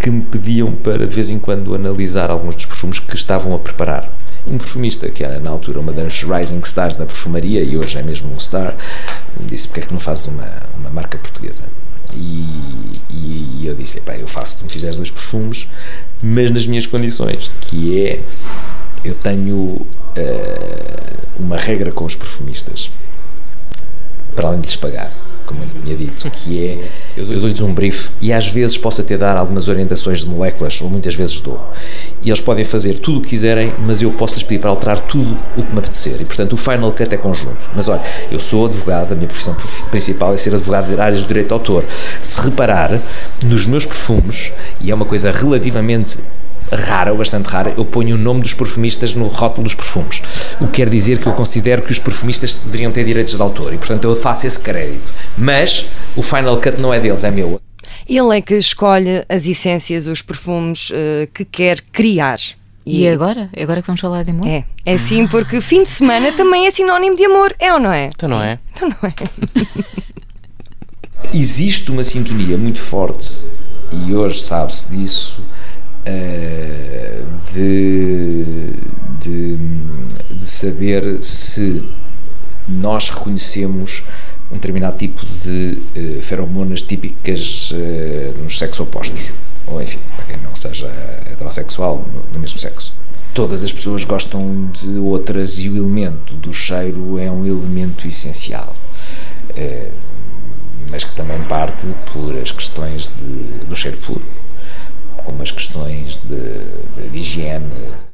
que 0.00 0.10
me 0.10 0.20
pediam 0.22 0.72
para 0.72 1.06
de 1.06 1.14
vez 1.14 1.30
em 1.30 1.38
quando 1.38 1.76
analisar 1.76 2.28
alguns 2.28 2.56
dos 2.56 2.66
perfumes 2.66 2.98
que 2.98 3.14
estavam 3.14 3.54
a 3.54 3.58
preparar. 3.58 4.10
Um 4.44 4.58
perfumista 4.58 5.08
que 5.08 5.22
era 5.22 5.38
na 5.38 5.50
altura 5.50 5.78
uma 5.78 5.92
das 5.92 6.24
rising 6.24 6.58
stars 6.64 6.96
da 6.96 7.06
perfumaria 7.06 7.62
e 7.62 7.76
hoje 7.76 7.98
é 7.98 8.02
mesmo 8.02 8.34
um 8.34 8.40
star, 8.40 8.74
disse 9.40 9.68
porque 9.68 9.80
é 9.80 9.86
que 9.86 9.92
não 9.92 10.00
fazes 10.00 10.26
uma, 10.26 10.48
uma 10.78 10.90
marca 10.90 11.18
portuguesa. 11.18 11.64
E, 12.14 12.92
e, 13.10 13.58
e 13.60 13.66
eu 13.66 13.74
disse-lhe, 13.74 14.02
eu 14.20 14.28
faço, 14.28 14.58
tu 14.58 14.64
me 14.64 14.70
fizeres 14.70 14.96
dois 14.96 15.10
perfumes, 15.10 15.68
mas 16.22 16.50
nas 16.50 16.66
minhas 16.66 16.86
condições, 16.86 17.50
que 17.62 18.06
é, 18.06 18.20
eu 19.04 19.14
tenho 19.14 19.56
uh, 19.56 19.86
uma 21.38 21.56
regra 21.56 21.90
com 21.90 22.04
os 22.04 22.14
perfumistas, 22.14 22.90
para 24.34 24.48
além 24.48 24.60
de 24.60 24.66
lhes 24.66 24.76
pagar 24.76 25.10
como 25.52 25.62
eu 25.62 25.82
tinha 25.82 25.96
dito, 25.96 26.30
que 26.30 26.66
é 26.66 26.88
eu 27.16 27.26
dou-lhes 27.26 27.60
um 27.60 27.72
brief 27.72 28.08
e 28.20 28.32
às 28.32 28.48
vezes 28.48 28.78
posso 28.78 29.00
até 29.02 29.16
dar 29.18 29.36
algumas 29.36 29.68
orientações 29.68 30.20
de 30.20 30.26
moléculas, 30.26 30.80
ou 30.80 30.88
muitas 30.88 31.14
vezes 31.14 31.40
dou. 31.40 31.60
E 32.22 32.30
eles 32.30 32.40
podem 32.40 32.64
fazer 32.64 32.94
tudo 32.94 33.18
o 33.18 33.22
que 33.22 33.28
quiserem, 33.28 33.72
mas 33.86 34.00
eu 34.00 34.10
posso-lhes 34.12 34.42
pedir 34.42 34.60
para 34.60 34.70
alterar 34.70 34.98
tudo 35.00 35.36
o 35.56 35.62
que 35.62 35.72
me 35.72 35.78
apetecer. 35.78 36.20
E 36.20 36.24
portanto 36.24 36.54
o 36.54 36.56
final 36.56 36.90
cut 36.92 37.14
é 37.14 37.16
conjunto. 37.16 37.66
Mas 37.74 37.88
olha, 37.88 38.02
eu 38.30 38.40
sou 38.40 38.66
advogado, 38.66 39.12
a 39.12 39.14
minha 39.14 39.28
profissão 39.28 39.54
principal 39.90 40.34
é 40.34 40.36
ser 40.36 40.54
advogado 40.54 40.94
de 40.94 41.00
áreas 41.00 41.20
de 41.20 41.26
direito 41.26 41.48
de 41.48 41.52
autor. 41.52 41.84
Se 42.20 42.40
reparar, 42.40 42.98
nos 43.44 43.66
meus 43.66 43.84
perfumes, 43.84 44.50
e 44.80 44.90
é 44.90 44.94
uma 44.94 45.04
coisa 45.04 45.30
relativamente 45.30 46.18
rara, 46.74 47.12
ou 47.12 47.18
bastante 47.18 47.46
rara, 47.46 47.72
eu 47.76 47.84
ponho 47.84 48.16
o 48.16 48.18
nome 48.18 48.40
dos 48.42 48.54
perfumistas 48.54 49.14
no 49.14 49.26
rótulo 49.26 49.64
dos 49.64 49.74
perfumes. 49.74 50.22
O 50.60 50.66
que 50.66 50.74
quer 50.74 50.88
dizer 50.88 51.18
que 51.18 51.26
eu 51.26 51.32
considero 51.32 51.82
que 51.82 51.92
os 51.92 51.98
perfumistas 51.98 52.54
deveriam 52.54 52.90
ter 52.90 53.04
direitos 53.04 53.34
de 53.34 53.42
autor 53.42 53.72
e, 53.72 53.78
portanto, 53.78 54.04
eu 54.04 54.16
faço 54.16 54.46
esse 54.46 54.58
crédito. 54.58 55.12
Mas 55.36 55.86
o 56.16 56.22
final 56.22 56.56
cut 56.60 56.80
não 56.80 56.92
é 56.92 56.98
deles, 56.98 57.24
é 57.24 57.30
meu. 57.30 57.60
Ele 58.08 58.36
é 58.36 58.40
que 58.40 58.54
escolhe 58.54 59.24
as 59.28 59.46
essências, 59.46 60.06
os 60.06 60.22
perfumes 60.22 60.90
uh, 60.90 61.26
que 61.32 61.44
quer 61.44 61.80
criar. 61.92 62.38
E, 62.84 63.02
e 63.02 63.08
agora? 63.08 63.48
É 63.52 63.62
agora 63.62 63.80
que 63.80 63.86
vamos 63.86 64.00
falar 64.00 64.24
de 64.24 64.32
amor? 64.32 64.46
É, 64.46 64.64
é 64.84 64.98
sim, 64.98 65.26
porque 65.26 65.60
fim 65.60 65.84
de 65.84 65.88
semana 65.90 66.32
também 66.32 66.66
é 66.66 66.70
sinónimo 66.70 67.16
de 67.16 67.24
amor, 67.24 67.54
é 67.58 67.72
ou 67.72 67.78
não 67.78 67.92
é? 67.92 68.06
Então 68.06 68.28
não 68.28 68.42
é. 68.42 68.58
Então 68.74 68.88
não 68.88 69.08
é. 69.08 69.14
Existe 71.32 71.90
uma 71.92 72.02
sintonia 72.02 72.58
muito 72.58 72.80
forte, 72.80 73.44
e 73.92 74.12
hoje 74.12 74.42
sabe-se 74.42 74.90
disso, 74.90 75.40
uh, 76.06 77.52
de, 77.52 78.44
de, 79.20 79.56
de, 80.34 80.44
saber 80.44 81.22
se 81.22 81.82
nós 82.68 83.10
reconhecemos 83.10 84.02
um 84.50 84.54
determinado 84.54 84.96
tipo 84.98 85.24
de 85.24 85.78
uh, 85.96 86.22
feromonas 86.22 86.82
típicas 86.82 87.70
uh, 87.72 88.42
nos 88.42 88.58
sexos 88.58 88.80
opostos, 88.80 89.32
ou 89.66 89.80
enfim, 89.82 89.98
para 90.16 90.26
quem 90.26 90.36
não 90.38 90.54
seja 90.54 90.86
heterossexual, 91.30 92.04
no 92.32 92.40
mesmo 92.40 92.58
sexo. 92.58 92.92
Todas 93.34 93.62
as 93.62 93.72
pessoas 93.72 94.04
gostam 94.04 94.70
de 94.72 94.98
outras 94.98 95.58
e 95.58 95.70
o 95.70 95.76
elemento 95.76 96.34
do 96.34 96.52
cheiro 96.52 97.18
é 97.18 97.30
um 97.30 97.46
elemento 97.46 98.06
essencial. 98.06 98.76
mas 100.90 101.04
que 101.04 101.14
também 101.14 101.40
parte 101.44 101.86
por 102.12 102.36
as 102.36 102.52
questões 102.52 103.08
de, 103.08 103.64
do 103.66 103.74
cheiro 103.74 103.96
puro 103.98 104.22
como 105.24 105.42
as 105.42 105.50
questões 105.50 106.18
de, 106.18 107.10
de, 107.10 107.18
higiene. 107.18 107.66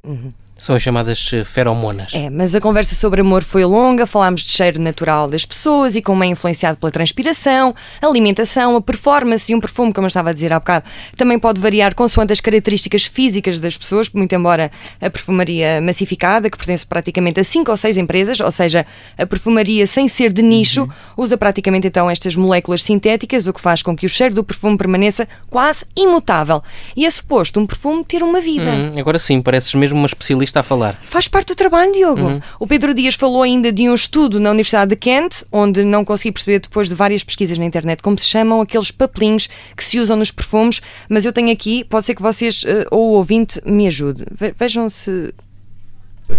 Uhum. 0.05 0.33
São 0.59 0.75
as 0.75 0.83
chamadas 0.83 1.31
eh, 1.33 1.45
feromonas. 1.45 2.13
É, 2.13 2.29
mas 2.29 2.53
a 2.53 2.61
conversa 2.61 2.97
sobre 2.97 3.21
amor 3.21 3.45
foi 3.45 3.65
longa, 3.65 4.07
falámos 4.07 4.43
de 4.43 4.51
cheiro 4.51 4.81
natural 4.81 5.29
das 5.29 5.47
pessoas 5.47 5.95
e 5.95 6.03
como 6.03 6.25
é 6.25 6.27
influenciado 6.27 6.77
pela 6.79 6.91
transpiração, 6.91 7.73
alimentação, 8.03 8.75
a 8.75 8.81
performance 8.81 9.53
e 9.53 9.55
um 9.55 9.61
perfume, 9.61 9.93
como 9.93 10.07
eu 10.07 10.09
estava 10.09 10.31
a 10.31 10.33
dizer 10.33 10.53
há 10.53 10.59
bocado, 10.59 10.85
também 11.17 11.39
pode 11.39 11.61
variar 11.61 11.95
consoante 11.95 12.33
as 12.33 12.41
características 12.41 13.05
físicas 13.05 13.61
das 13.61 13.77
pessoas, 13.77 14.11
muito 14.11 14.35
embora 14.35 14.69
a 15.01 15.09
perfumaria 15.09 15.81
massificada, 15.81 16.51
que 16.51 16.59
pertence 16.59 16.85
praticamente 16.85 17.39
a 17.39 17.45
cinco 17.45 17.71
ou 17.71 17.77
seis 17.77 17.97
empresas, 17.97 18.41
ou 18.41 18.51
seja, 18.51 18.85
a 19.17 19.25
perfumaria 19.25 19.87
sem 19.87 20.09
ser 20.09 20.33
de 20.33 20.43
nicho, 20.43 20.83
uhum. 20.83 20.89
usa 21.19 21.39
praticamente 21.39 21.87
então 21.87 22.11
estas 22.11 22.35
moléculas 22.35 22.83
sintéticas, 22.83 23.47
o 23.47 23.53
que 23.53 23.61
faz 23.61 23.81
com 23.81 23.97
que 23.97 24.07
o 24.07 24.09
cheiro 24.09 24.35
do 24.35 24.43
perfume 24.43 24.77
permaneça 24.77 25.29
quase 25.49 25.87
imutável. 25.97 26.61
E 26.97 27.07
é 27.07 27.11
suposto 27.11 27.61
um 27.61 27.67
perfume 27.67 28.05
ter 28.05 28.25
uma 28.25 28.41
vida. 28.41 28.73
Hum, 28.73 28.99
agora 28.99 29.21
sim, 29.21 29.41
pareces 29.41 29.73
mesmo 29.75 29.97
uma 29.97 30.07
especialista 30.07 30.48
está 30.49 30.61
a 30.61 30.63
falar. 30.63 30.99
Faz 31.01 31.29
parte 31.29 31.49
do 31.49 31.55
trabalho, 31.55 31.93
Diogo. 31.93 32.23
Uhum. 32.23 32.41
O 32.59 32.67
Pedro 32.67 32.93
Dias 32.95 33.15
falou 33.15 33.43
ainda 33.43 33.73
de 33.73 33.89
um 33.89 33.95
estudo 33.95 34.41
na 34.41 34.51
Universidade 34.51 34.91
de 34.91 34.97
Kent, 34.97 35.45
onde 35.53 35.85
não 35.85 36.05
consegui 36.05 36.33
perceber 36.33 36.61
depois 36.61 36.89
de 36.89 36.95
várias 36.95 37.23
pesquisas 37.23 37.59
na 37.59 37.65
internet 37.65 38.03
como 38.03 38.19
se 38.19 38.27
chamam 38.27 38.61
aqueles 38.61 38.91
papelinhos 38.91 39.49
que 39.77 39.85
se 39.85 39.99
usam 39.99 40.17
nos 40.17 40.31
perfumes, 40.31 40.81
mas 41.09 41.25
eu 41.25 41.33
tenho 41.33 41.53
aqui, 41.53 41.85
pode 41.85 42.07
ser 42.07 42.15
que 42.15 42.23
vocês 42.23 42.63
uh, 42.63 42.87
ou 42.91 43.11
o 43.11 43.13
ouvinte 43.13 43.61
me 43.65 43.87
ajude. 43.87 44.25
Ve 44.31 44.55
vejam 44.59 44.89
se. 44.89 45.33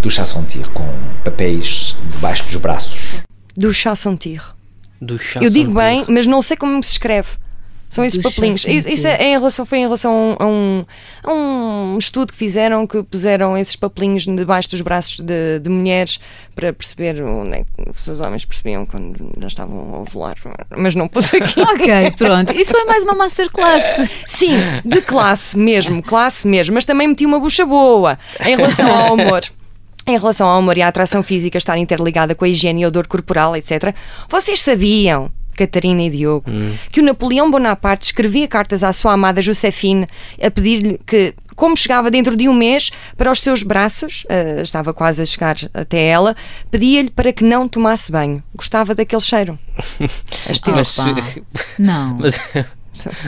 Do 0.02 0.12
sentir 0.12 0.68
com 0.70 0.86
papéis 1.24 1.96
debaixo 2.12 2.44
dos 2.46 2.56
braços. 2.58 3.24
Do 3.56 3.74
sentir. 3.74 4.42
Do 5.02 5.20
Eu 5.42 5.50
digo 5.50 5.74
bem, 5.74 6.06
mas 6.08 6.28
não 6.28 6.42
sei 6.42 6.58
como 6.58 6.84
se 6.84 6.92
escreve. 6.92 7.30
São 7.90 8.06
esses 8.06 8.22
papelinhos. 8.22 8.64
Isso, 8.66 9.08
é 9.08 9.24
em 9.24 9.32
relação, 9.32 9.66
foi 9.66 9.80
em 9.80 9.84
relação 9.84 10.38
a 10.40 10.46
um, 10.46 10.86
a 11.24 11.34
um 11.34 11.98
estudo 11.98 12.32
que 12.32 12.38
fizeram 12.38 12.86
que 12.86 13.02
puseram 13.02 13.58
esses 13.58 13.76
papelinhos 13.76 14.26
debaixo 14.26 14.70
dos 14.70 14.82
braços 14.82 15.20
de, 15.20 15.60
de 15.60 15.70
mulheres 15.70 16.20
para 16.56 16.72
perceber 16.72 17.24
onde 17.24 17.58
é 17.58 17.64
que 17.64 17.90
os 17.90 18.20
homens 18.20 18.46
percebiam 18.46 18.86
quando 18.86 19.34
já 19.40 19.48
estavam 19.48 19.96
a 19.96 20.00
ovular. 20.02 20.36
Mas 20.78 20.94
não 20.94 21.08
pus 21.08 21.34
aqui. 21.34 21.60
ok, 21.62 22.12
pronto. 22.16 22.52
Isso 22.54 22.78
é 22.78 22.86
mais 22.86 23.04
uma 23.04 23.16
masterclass. 23.16 23.84
Sim, 24.28 24.58
de 24.86 25.02
classe 25.02 25.58
mesmo, 25.58 26.04
classe 26.04 26.48
mesmo. 26.48 26.76
Mas 26.76 26.86
também 26.86 27.08
meti 27.08 27.26
uma 27.26 27.40
bucha 27.40 27.66
boa 27.66 28.20
em 28.46 28.56
relação 28.56 28.88
ao 28.96 29.14
amor. 29.14 29.42
Em 30.06 30.18
relação 30.18 30.48
ao 30.48 30.60
amor 30.60 30.78
e 30.78 30.82
à 30.82 30.88
atração 30.88 31.24
física 31.24 31.58
estar 31.58 31.78
interligada 31.78 32.36
com 32.36 32.46
a 32.46 32.50
higiene 32.50 32.82
e 32.82 32.86
odor 32.86 33.08
corporal, 33.08 33.56
etc. 33.56 33.96
Vocês 34.28 34.62
sabiam 34.62 35.32
Catarina 35.60 36.04
e 36.04 36.10
Diogo, 36.10 36.50
hum. 36.50 36.74
que 36.92 37.02
o 37.02 37.04
Napoleão 37.04 37.52
Bonaparte 37.52 38.06
escrevia 38.06 38.48
cartas 38.48 38.84
à 38.84 38.94
sua 38.94 39.14
amada 39.14 39.42
Josefine 39.42 40.08
a 40.42 40.50
pedir-lhe 40.50 41.00
que, 41.06 41.34
como 41.56 41.76
chegava 41.76 42.10
dentro 42.10 42.38
de 42.38 42.48
um 42.48 42.54
mês 42.54 42.90
para 43.18 43.30
os 43.30 43.42
seus 43.42 43.62
braços, 43.62 44.26
uh, 44.26 44.62
estava 44.62 44.94
quase 44.94 45.22
a 45.22 45.26
chegar 45.26 45.58
até 45.74 46.08
ela, 46.08 46.36
pedia-lhe 46.72 47.10
para 47.10 47.34
que 47.34 47.44
não 47.44 47.68
tomasse 47.68 48.10
banho. 48.10 48.42
Gostava 48.56 48.96
daquele 48.96 49.22
cheiro. 49.22 49.60
As 50.50 50.62
mas, 50.66 50.96
não. 51.78 52.18
Mas, 52.20 52.40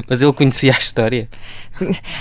mas 0.08 0.22
ele 0.22 0.34
conhecia 0.34 0.74
a 0.74 0.78
história. 0.78 1.30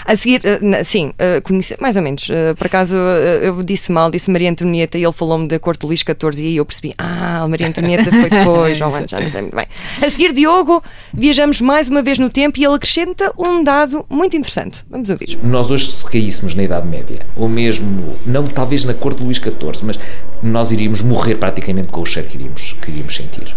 A 0.07 0.17
seguir, 0.17 0.41
eh, 0.45 0.85
sim, 0.85 1.13
eh, 1.19 1.41
conheci, 1.41 1.77
mais 1.81 1.97
ou 1.97 2.03
menos. 2.03 2.29
Eh, 2.31 2.55
por 2.55 2.67
acaso 2.67 2.97
eu 2.97 3.63
disse 3.63 3.93
mal, 3.93 4.11
disse 4.11 4.31
Maria 4.31 4.51
Antonieta 4.51 4.97
e 4.97 5.05
ele 5.05 5.13
falou-me 5.13 5.47
da 5.49 5.59
corte 5.59 5.81
de 5.81 5.87
Luís 5.87 6.01
XIV 6.01 6.43
e 6.43 6.47
aí 6.47 6.57
eu 6.57 6.65
percebi, 6.65 6.95
ah, 6.97 7.47
Maria 7.49 7.69
Antonieta 7.69 8.11
foi 8.11 8.31
depois, 8.31 8.79
João 8.79 8.95
antes, 8.95 9.11
já 9.11 9.21
não 9.21 9.31
sei 9.31 9.43
muito 9.43 9.57
bem. 9.57 9.67
A 10.01 10.09
seguir, 10.09 10.33
Diogo, 10.33 10.83
viajamos 11.13 11.61
mais 11.61 11.89
uma 11.89 12.03
vez 12.03 12.19
no 12.19 12.31
tempo 12.31 12.59
e 12.59 12.65
ele 12.65 12.75
acrescenta 12.75 13.33
um 13.39 13.63
dado 13.63 14.05
muito 14.09 14.37
interessante. 14.37 14.85
Vamos 14.89 15.11
ouvir. 15.11 15.39
Nós 15.43 15.71
hoje, 15.71 15.91
se 15.91 16.09
caíssemos 16.09 16.55
na 16.55 16.63
Idade 16.63 16.87
Média, 16.87 17.21
ou 17.37 17.49
mesmo, 17.49 18.17
não 18.25 18.47
talvez 18.47 18.85
na 18.85 18.95
corte 18.95 19.19
de 19.19 19.25
Luís 19.25 19.37
XIV, 19.37 19.55
mas 19.83 19.99
nós 20.43 20.71
iríamos 20.71 21.03
morrer 21.03 21.35
praticamente 21.35 21.89
com 21.89 22.01
o 22.01 22.07
cheiro 22.07 22.29
que 22.29 22.37
iríamos, 22.37 22.77
que 22.81 22.91
iríamos 22.91 23.15
sentir. 23.15 23.55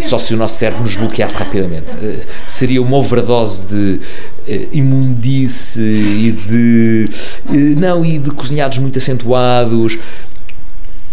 Só 0.00 0.18
se 0.18 0.34
o 0.34 0.36
nosso 0.36 0.56
cérebro 0.56 0.82
nos 0.82 0.96
bloqueasse 0.96 1.36
rapidamente. 1.36 1.96
Seria 2.46 2.80
uma 2.80 2.96
overdose 2.96 3.64
de 3.64 4.00
imundice 4.72 5.80
e 5.80 6.32
de 6.32 7.10
não 7.76 8.04
e 8.04 8.18
de 8.18 8.30
cozinhados 8.30 8.78
muito 8.78 8.98
acentuados 8.98 9.98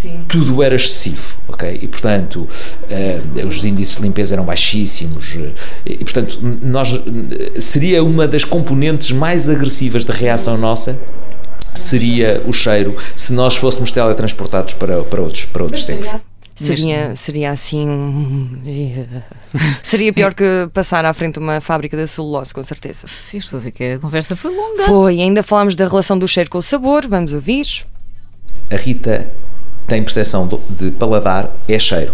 Sim. 0.02 0.22
tudo 0.28 0.64
era 0.64 0.76
excessivo, 0.76 1.36
ok? 1.48 1.80
E 1.80 1.88
portanto 1.88 2.48
uh, 2.48 3.48
os 3.48 3.64
índices 3.64 3.98
de 3.98 4.02
limpeza 4.02 4.34
eram 4.34 4.44
baixíssimos 4.44 5.38
e 5.86 5.98
portanto 5.98 6.40
nós 6.64 7.00
seria 7.60 8.04
uma 8.04 8.28
das 8.28 8.44
componentes 8.44 9.12
mais 9.12 9.48
agressivas 9.48 10.04
da 10.04 10.14
reação 10.14 10.58
nossa 10.58 11.00
seria 11.76 12.42
o 12.46 12.54
cheiro 12.54 12.96
se 13.16 13.34
nós 13.34 13.56
fôssemos 13.56 13.92
teletransportados 13.92 14.74
para, 14.74 15.04
para 15.04 15.22
outros, 15.22 15.46
para 15.46 15.64
outros 15.64 15.86
tempos. 15.86 16.08
Seria, 16.56 17.16
seria 17.16 17.52
assim. 17.52 18.62
Seria 19.82 20.14
pior 20.14 20.34
que 20.34 20.70
passar 20.72 21.04
à 21.06 21.14
frente 21.14 21.34
de 21.34 21.40
uma 21.40 21.60
fábrica 21.60 21.98
de 21.98 22.06
celulose, 22.08 22.54
com 22.54 22.64
certeza. 22.64 23.08
Sim, 23.08 23.38
estou 23.38 23.58
a 23.58 23.62
ver 23.64 23.72
que 23.72 23.84
a 23.84 24.00
conversa 24.00 24.36
foi 24.36 24.56
longa. 24.56 24.84
Foi, 24.84 25.20
ainda 25.20 25.42
falámos 25.42 25.76
da 25.76 25.88
relação 25.88 26.20
do 26.20 26.28
cheiro 26.28 26.50
com 26.50 26.60
o 26.60 26.62
sabor, 26.62 27.08
vamos 27.08 27.34
ouvir. 27.34 27.66
A 28.70 28.76
Rita 28.76 29.28
tem 29.88 30.04
percepção 30.04 30.48
de 30.70 30.92
paladar, 30.92 31.50
é 31.68 31.80
cheiro. 31.80 32.14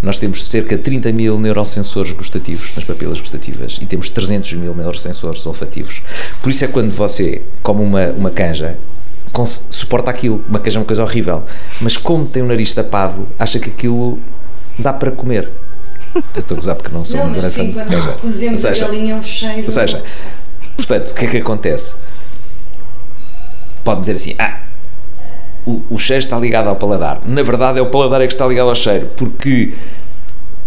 Nós 0.00 0.18
temos 0.18 0.48
cerca 0.48 0.76
de 0.76 0.82
30 0.82 1.12
mil 1.12 1.38
neurosensores 1.38 2.12
gustativos 2.12 2.72
nas 2.76 2.84
papilas 2.84 3.20
gustativas 3.20 3.78
e 3.80 3.86
temos 3.86 4.08
300 4.10 4.52
mil 4.54 4.74
neurosensores 4.74 5.44
olfativos. 5.44 6.02
Por 6.40 6.50
isso 6.50 6.64
é 6.64 6.68
quando 6.68 6.92
você 6.92 7.42
come 7.62 7.82
uma, 7.82 8.06
uma 8.10 8.30
canja, 8.30 8.76
suporta 9.70 10.10
aquilo, 10.10 10.44
uma 10.48 10.60
queijo 10.60 10.78
é 10.78 10.80
uma 10.80 10.86
coisa 10.86 11.02
horrível, 11.02 11.44
mas 11.80 11.96
como 11.96 12.26
tem 12.26 12.42
o 12.42 12.46
nariz 12.46 12.74
tapado, 12.74 13.28
acha 13.38 13.58
que 13.58 13.70
aquilo 13.70 14.18
dá 14.78 14.92
para 14.92 15.10
comer. 15.10 15.50
Eu 16.14 16.40
estou 16.40 16.56
a 16.56 16.60
gozar 16.60 16.74
porque 16.76 16.92
não 16.92 17.04
sou 17.04 17.18
não, 17.18 17.26
um 17.28 17.32
grande 17.32 17.54
sim, 17.54 17.72
queijo. 17.72 18.12
Cozemos 18.20 18.64
a 18.64 18.70
galinha 18.72 19.16
um 19.16 19.22
cheiro. 19.22 19.64
Ou 19.64 19.70
seja, 19.70 20.02
portanto, 20.76 21.10
o 21.10 21.14
que 21.14 21.26
é 21.26 21.28
que 21.28 21.36
acontece? 21.38 21.96
Pode 23.84 24.00
dizer 24.00 24.14
assim, 24.14 24.34
ah, 24.38 24.57
o, 25.68 25.82
o 25.90 25.98
cheiro 25.98 26.20
está 26.20 26.38
ligado 26.38 26.68
ao 26.68 26.76
paladar. 26.76 27.20
Na 27.26 27.42
verdade, 27.42 27.78
é 27.78 27.82
o 27.82 27.86
paladar 27.86 28.22
é 28.22 28.26
que 28.26 28.32
está 28.32 28.46
ligado 28.46 28.70
ao 28.70 28.74
cheiro, 28.74 29.08
porque 29.16 29.74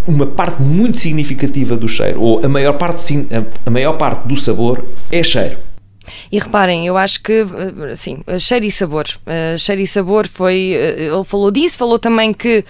uma 0.08 0.28
parte 0.28 0.62
muito 0.62 0.98
significativa 0.98 1.76
do 1.76 1.88
cheiro, 1.88 2.22
ou 2.22 2.44
a 2.44 2.48
maior 2.48 2.74
parte, 2.74 3.28
a 3.66 3.70
maior 3.70 3.94
parte 3.94 4.28
do 4.28 4.36
sabor, 4.36 4.84
é 5.12 5.24
cheiro. 5.24 5.58
E 6.32 6.40
reparem, 6.40 6.88
eu 6.88 6.98
acho 6.98 7.22
que, 7.22 7.46
assim, 7.92 8.24
cheiro 8.40 8.66
e 8.66 8.72
sabor. 8.72 9.06
Uh, 9.26 9.58
cheiro 9.58 9.82
e 9.82 9.88
sabor 9.88 10.28
foi. 10.28 10.74
Uh, 10.76 11.16
ele 11.16 11.24
falou 11.24 11.52
disso, 11.52 11.78
falou 11.78 12.00
também 12.00 12.34
que 12.34 12.66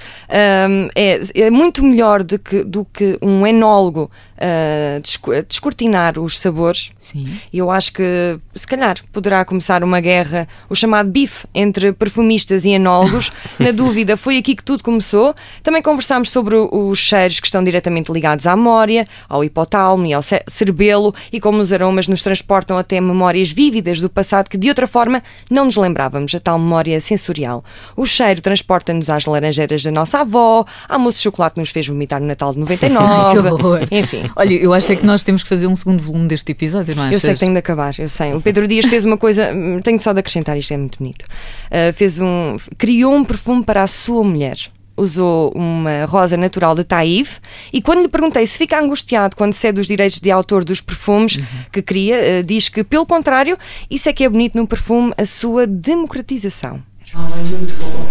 um, 0.70 0.90
é, 0.96 1.20
é 1.36 1.50
muito 1.50 1.84
melhor 1.84 2.24
do 2.24 2.38
que, 2.38 2.64
do 2.64 2.86
que 2.86 3.18
um 3.22 3.48
enólogo 3.48 4.12
uh, 4.42 5.44
descortinar 5.48 6.20
os 6.20 6.40
sabores. 6.40 6.92
Sim. 7.00 7.40
E 7.54 7.60
eu 7.60 7.70
acho 7.70 7.94
que, 7.94 8.40
se 8.56 8.66
calhar, 8.66 8.98
poderá 9.14 9.46
começar 9.46 9.84
uma 9.84 10.00
guerra, 10.00 10.48
o 10.70 10.76
chamado 10.76 11.10
bife, 11.10 11.46
entre 11.54 11.94
perfumistas 11.94 12.66
e 12.66 12.72
enólogos. 12.72 13.32
Na 13.60 13.72
dúvida, 13.72 14.18
foi 14.18 14.38
aqui 14.38 14.56
que 14.56 14.64
tudo 14.64 14.84
começou. 14.84 15.36
Também 15.62 15.82
conversámos 15.82 16.30
sobre 16.30 16.56
os 16.56 17.00
cheiros 17.00 17.40
que 17.40 17.48
estão 17.48 17.64
diretamente 17.64 18.12
ligados 18.12 18.48
à 18.48 18.56
memória, 18.56 19.06
ao 19.30 19.44
hipotálamo 19.44 20.06
e 20.06 20.14
ao 20.14 20.22
cerebelo 20.22 21.14
e 21.32 21.40
como 21.40 21.60
os 21.60 21.72
aromas 21.72 22.08
nos 22.08 22.22
transportam 22.22 22.78
até 22.78 23.00
memórias 23.00 23.52
vívidas 23.52 24.02
do 24.02 24.10
passado 24.10 24.50
que 24.50 24.58
de 24.58 24.70
outra 24.70 24.88
forma 24.88 25.22
não 25.50 25.66
nos 25.66 25.76
lembrávamos, 25.76 26.34
a 26.34 26.40
tal 26.40 26.58
memória 26.58 27.00
sensorial. 27.00 27.64
O 27.96 28.06
cheiro 28.06 28.42
transporta-nos 28.42 29.10
às 29.10 29.26
laranjeiras 29.26 29.84
da 29.84 29.92
nossa 29.92 30.20
avó, 30.20 30.66
à 30.88 30.98
moça 30.98 31.18
de 31.18 31.24
chocolate 31.24 31.56
que 31.56 31.60
nos 31.60 31.70
fez 31.70 31.88
vomitar 31.88 32.20
no 32.20 32.28
Natal 32.28 32.54
de 32.54 32.60
99, 32.62 33.88
enfim. 33.92 34.31
Olha, 34.36 34.54
eu 34.54 34.74
acho 34.74 34.92
é 34.92 34.96
que 34.96 35.06
nós 35.06 35.24
temos 35.24 35.44
que 35.44 35.50
fazer 35.50 35.68
um 35.68 35.76
segundo 35.76 36.02
volume 36.02 36.28
deste 36.28 36.52
episódio, 36.52 36.96
não 36.96 37.06
é? 37.06 37.14
Eu 37.14 37.20
sei 37.20 37.34
que 37.34 37.40
tenho 37.40 37.54
de 37.54 37.60
acabar, 37.60 37.94
eu 38.00 38.10
sei. 38.10 38.34
O 38.34 38.42
Pedro 38.42 38.68
Dias 38.68 38.86
fez 38.86 39.06
uma 39.06 39.18
coisa, 39.18 39.52
tenho 39.84 40.00
só 40.00 40.14
de 40.14 40.20
acrescentar, 40.20 40.58
isto 40.58 40.74
é 40.74 40.78
muito 40.78 40.98
bonito. 41.00 41.24
Uh, 41.24 41.94
fez 41.94 42.20
um, 42.20 42.56
criou 42.78 43.14
um 43.14 43.24
perfume 43.24 43.64
para 43.64 43.84
a 43.84 43.88
sua 43.88 44.24
mulher 44.24 44.58
usou 44.98 45.52
uma 45.56 46.06
rosa 46.06 46.38
natural 46.38 46.76
de 46.76 46.84
Taif 46.84 47.40
e 47.74 47.82
quando 47.82 48.02
lhe 48.02 48.08
perguntei 48.08 48.46
se 48.46 48.58
fica 48.58 48.80
angustiado 48.80 49.36
quando 49.36 49.54
cede 49.54 49.80
os 49.80 49.88
direitos 49.88 50.20
de 50.20 50.30
autor 50.30 50.64
dos 50.64 50.80
perfumes 50.80 51.38
uhum. 51.38 51.46
que 51.72 51.82
cria, 51.82 52.18
uh, 52.18 52.44
diz 52.44 52.70
que, 52.70 52.84
pelo 52.84 53.06
contrário, 53.06 53.58
isso 53.90 54.08
é 54.10 54.14
que 54.14 54.24
é 54.24 54.30
bonito 54.30 54.56
num 54.56 54.66
perfume, 54.66 55.12
a 55.18 55.26
sua 55.26 55.66
democratização. 55.66 56.84
Oh, 57.14 57.18
é 57.18 57.58
muito 57.58 57.74
bom. 57.80 58.08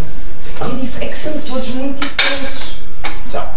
É, 1.00 1.04
é 1.04 1.08
que 1.08 1.16
são 1.16 1.40
todos 1.40 1.70
muito 1.74 2.00
diferentes. 2.00 2.76
São. 3.24 3.48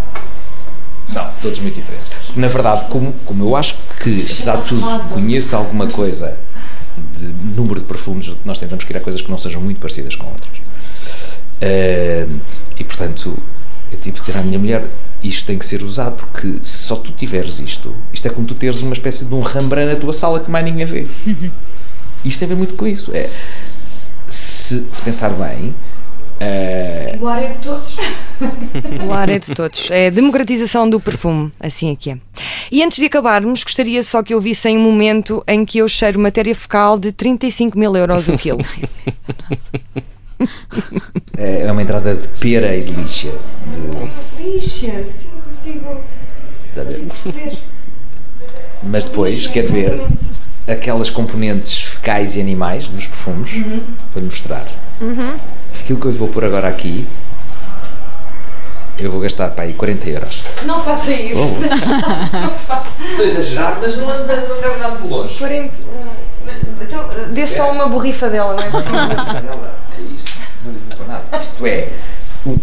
São 1.05 1.34
todos 1.41 1.60
muito 1.60 1.75
diferentes. 1.75 2.23
Na 2.36 2.48
verdade, 2.48 2.86
como, 2.90 3.13
como 3.25 3.44
eu 3.44 3.56
acho 3.56 3.75
que, 4.02 4.22
apesar 4.24 4.58
de 4.58 4.68
tudo, 4.68 5.00
conheço 5.10 5.56
alguma 5.56 5.88
coisa 5.88 6.36
de 7.13 7.25
número 7.56 7.80
de 7.80 7.86
perfumes, 7.86 8.32
nós 8.44 8.60
tentamos 8.60 8.84
criar 8.84 9.02
coisas 9.02 9.22
que 9.22 9.30
não 9.30 9.38
sejam 9.38 9.62
muito 9.62 9.80
parecidas 9.80 10.16
com 10.16 10.25
outras. 10.28 10.54
Uh, 11.62 12.40
e 12.78 12.84
portanto, 12.84 13.38
eu 13.92 13.98
tive 14.00 14.18
de 14.18 14.20
dizer 14.20 14.38
à 14.38 14.42
minha 14.42 14.58
mulher: 14.58 14.84
isto 15.24 15.46
tem 15.46 15.58
que 15.58 15.66
ser 15.66 15.84
usado, 15.84 16.16
porque 16.16 16.60
se 16.63 16.84
só 16.84 16.96
tu 16.96 17.12
tiveres 17.12 17.60
isto, 17.60 17.96
isto 18.12 18.28
é 18.28 18.32
como 18.32 18.48
tu 18.48 18.56
teres 18.56 18.82
uma 18.82 18.94
espécie 18.94 19.25
de 19.25 19.34
um 19.34 19.42
Rembrandt 19.42 19.94
na 19.94 20.00
tua 20.00 20.13
sala 20.13 20.40
que 20.40 20.50
mais 20.50 20.66
ninguém 20.66 20.86
vê. 20.86 21.08
Isto 22.25 22.40
tem 22.40 22.46
a 22.46 22.50
ver 22.52 22.56
muito 22.56 22.75
com 22.75 22.88
isso. 22.88 23.12
É, 23.13 23.30
se 24.30 24.54
se, 24.63 24.88
se 24.92 25.02
pensar 25.02 25.30
bem, 25.32 25.75
eh, 26.40 27.18
O 27.20 27.28
ar 27.28 27.42
é 27.44 27.48
de 27.50 27.58
todos. 27.60 27.96
O 29.08 29.13
ar 29.13 29.30
é 29.30 29.40
de 29.40 29.54
todos. 29.54 29.90
É 29.92 30.08
a 30.08 30.10
democratização 30.10 30.90
do 30.90 31.00
perfume, 31.00 31.52
assim 31.60 31.92
é 31.92 31.96
que 31.96 32.12
é. 32.12 32.18
E 32.72 32.84
antes 32.84 32.98
de 32.98 33.06
acabarmos, 33.06 33.63
gostaria 33.63 34.02
só 34.04 34.22
que 34.24 34.34
ouvissem 34.36 34.78
um 34.78 34.82
momento 34.82 35.44
em 35.48 35.63
que 35.66 35.78
eu 35.80 35.88
cheiro 35.88 36.20
matéria 36.20 36.54
fecal 36.56 36.98
de 37.00 37.12
35 37.12 37.78
mil 37.78 37.96
euros 37.96 38.28
o 38.28 38.38
quilo. 38.38 38.60
é 41.38 41.72
uma 41.72 41.82
entrada 41.82 42.16
de 42.16 42.28
pera 42.40 42.75
e 42.75 42.84
de 42.84 42.92
lixa. 42.92 43.32
De, 43.72 44.44
Lixa, 44.44 45.04
sim, 45.06 45.30
consigo, 45.48 46.02
de- 46.75 46.84
consigo 46.84 47.08
perceber. 47.08 47.58
mas 48.84 49.06
depois, 49.06 49.32
Lixa, 49.34 49.50
quer 49.52 49.63
ver, 49.63 49.94
exatamente. 49.94 50.25
aquelas 50.68 51.10
componentes 51.10 51.78
fecais 51.80 52.36
e 52.36 52.42
animais 52.42 52.90
nos 52.90 53.08
perfumes, 53.08 53.52
vou-lhe 54.13 54.25
mostrar. 54.25 54.66
Aquilo 55.84 56.00
que 56.00 56.06
eu 56.06 56.12
lhe 56.12 56.18
vou 56.18 56.30
pôr 56.30 56.46
agora 56.46 56.68
aqui, 56.70 57.06
eu 58.98 59.12
vou 59.12 59.20
gastar 59.20 59.50
para 59.50 59.66
aí 59.66 59.74
40 59.74 60.10
euros. 60.10 60.44
Não 60.66 60.82
faça 60.82 61.12
isso. 61.12 61.40
Estou 63.12 63.25
a 63.25 63.28
exagerar, 63.28 63.80
mas 63.82 63.98
não, 63.98 64.10
anda, 64.10 64.36
não 64.48 64.62
deve 64.62 64.75
andar 64.75 64.90
muito 64.92 65.08
longe. 65.08 65.38
40. 65.38 65.74
Então, 66.82 67.10
dê 67.32 67.46
só 67.48 67.72
uma 67.72 67.88
borrifa 67.88 68.30
dela, 68.30 68.54
não 68.54 68.63
é 68.63 68.70
preciso. 68.70 68.96
É 68.96 70.16
isto. 70.16 70.32
Não 71.00 71.08
nada. 71.08 71.38
Isto 71.40 71.66
é, 71.66 71.90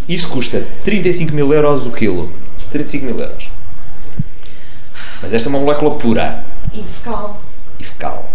isto 0.08 0.28
custa 0.28 0.64
35 0.84 1.34
mil 1.34 1.52
euros 1.52 1.86
o 1.86 1.90
quilo. 1.90 2.32
35 2.70 3.04
mil 3.06 3.18
euros. 3.20 3.50
Mas 5.20 5.34
esta 5.34 5.48
é 5.48 5.50
uma 5.50 5.58
molécula 5.60 5.96
pura 5.98 6.42
E 6.72 6.82
fecal. 6.82 7.42
e 7.78 7.84
fecal, 7.84 8.30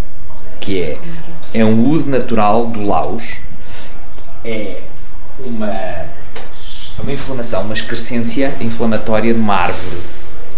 que 0.59 0.79
é, 0.81 0.97
é 1.53 1.65
um 1.65 1.89
ude 1.89 2.07
natural 2.07 2.67
do 2.67 2.85
Laos, 2.85 3.23
é 4.45 4.81
uma, 5.39 6.05
uma 7.01 7.11
inflamação, 7.11 7.63
uma 7.63 7.73
excrescência 7.73 8.53
inflamatória 8.61 9.33
de 9.33 9.39
uma 9.39 9.55
árvore 9.55 9.97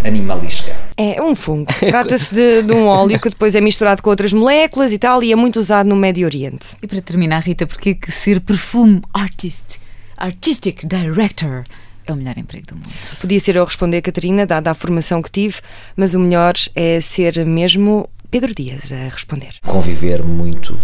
animalística. 0.06 0.76
É 0.96 1.22
um 1.22 1.36
fungo. 1.36 1.72
Trata-se 1.80 2.34
de, 2.34 2.62
de 2.64 2.74
um 2.74 2.86
óleo 2.88 3.20
que 3.20 3.30
depois 3.30 3.56
é 3.56 3.62
misturado 3.62 4.02
com 4.02 4.10
outras 4.10 4.34
moléculas 4.34 4.92
e 4.92 4.98
tal, 5.00 5.24
e 5.24 5.32
é 5.32 5.36
muito 5.36 5.60
usado 5.60 5.88
no 5.88 5.96
Médio 5.96 6.26
Oriente. 6.26 6.76
E 6.82 6.88
para 6.88 7.02
terminar, 7.02 7.42
Rita, 7.44 7.66
porquê 7.66 7.96
que 7.96 8.12
ser 8.12 8.40
perfume 8.42 9.02
artist, 9.14 9.80
artistic 10.16 10.86
director, 10.86 11.64
é 12.06 12.14
o 12.14 12.16
melhor 12.16 12.38
emprego 12.38 12.68
do 12.68 12.76
mundo? 12.76 12.90
Podia 13.20 13.40
ser 13.40 13.56
eu 13.56 13.66
responder, 13.66 14.02
Catarina, 14.02 14.46
dada 14.46 14.72
a 14.72 14.74
formação 14.74 15.22
que 15.22 15.32
tive, 15.32 15.58
mas 15.96 16.14
o 16.14 16.20
melhor 16.20 16.54
é 16.76 17.02
ser 17.02 17.46
mesmo 17.46 18.10
Pedro 18.32 18.54
Dias 18.54 18.92
a 18.92 19.10
responder. 19.10 19.50
Conviver 19.66 20.24
muito 20.24 20.78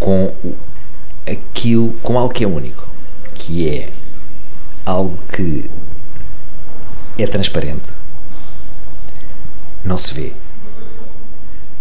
com 0.00 0.24
o- 0.44 0.56
aquilo, 1.26 1.92
com 2.02 2.18
algo 2.18 2.32
que 2.32 2.44
é 2.44 2.46
único, 2.46 2.88
que 3.34 3.68
é 3.68 3.90
algo 4.84 5.18
que 5.32 5.70
é 7.18 7.26
transparente, 7.26 7.92
não 9.84 9.98
se 9.98 10.14
vê. 10.14 10.32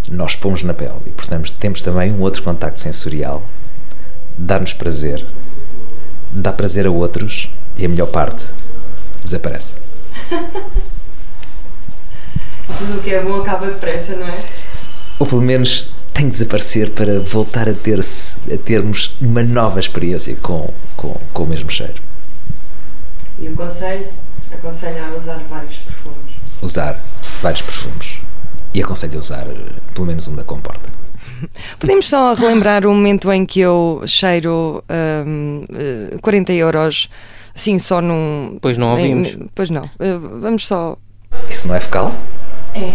Nós 0.09 0.35
pomos 0.35 0.63
na 0.63 0.73
pele 0.73 0.99
e, 1.07 1.11
portanto, 1.11 1.53
temos 1.59 1.81
também 1.81 2.11
um 2.11 2.21
outro 2.21 2.43
contacto 2.43 2.79
sensorial, 2.79 3.43
dá-nos 4.37 4.73
prazer, 4.73 5.25
dá 6.31 6.51
prazer 6.51 6.85
a 6.85 6.91
outros 6.91 7.49
e 7.77 7.85
a 7.85 7.89
melhor 7.89 8.07
parte 8.07 8.45
desaparece. 9.23 9.75
Tudo 12.77 12.97
o 12.97 13.01
que 13.03 13.13
é 13.13 13.23
bom 13.23 13.41
acaba 13.41 13.67
depressa, 13.67 14.15
não 14.15 14.27
é? 14.27 14.43
Ou 15.21 15.27
pelo 15.27 15.41
menos 15.43 15.91
tem 16.15 16.25
de 16.25 16.31
desaparecer 16.31 16.89
para 16.89 17.19
voltar 17.19 17.69
a, 17.69 17.73
ter 17.75 17.99
a 17.99 18.57
termos 18.57 19.15
uma 19.21 19.43
nova 19.43 19.79
experiência 19.79 20.35
com, 20.41 20.73
com, 20.97 21.15
com 21.31 21.43
o 21.43 21.47
mesmo 21.47 21.69
cheiro. 21.69 22.01
E 23.37 23.47
o 23.47 23.55
conselho? 23.55 24.07
Aconselho 24.51 25.05
a 25.05 25.15
usar 25.15 25.39
vários 25.47 25.75
perfumes. 25.77 26.17
Usar 26.59 26.99
vários 27.39 27.61
perfumes. 27.61 28.13
E 28.73 28.81
aconselho 28.81 29.17
a 29.17 29.19
usar 29.19 29.45
eh, 29.47 29.57
pelo 29.93 30.07
menos 30.07 30.27
um 30.27 30.33
da 30.33 30.43
comporta. 30.43 30.89
Podemos 31.79 32.09
só 32.09 32.33
relembrar 32.33 32.83
o 32.87 32.89
momento 32.91 33.31
em 33.31 33.45
que 33.45 33.59
eu 33.59 34.01
cheiro 34.07 34.83
eh, 34.89 36.17
40 36.19 36.51
euros, 36.53 37.09
assim, 37.55 37.77
só 37.77 38.01
num. 38.01 38.57
Pois 38.59 38.75
não 38.75 38.89
ouvimos. 38.89 39.27
em- 39.27 39.47
pois 39.53 39.69
não. 39.69 39.83
Eh, 39.99 40.17
vamos 40.17 40.65
só. 40.65 40.97
Isso 41.47 41.67
não 41.67 41.75
é 41.75 41.79
fecal? 41.79 42.11
É. 42.73 42.91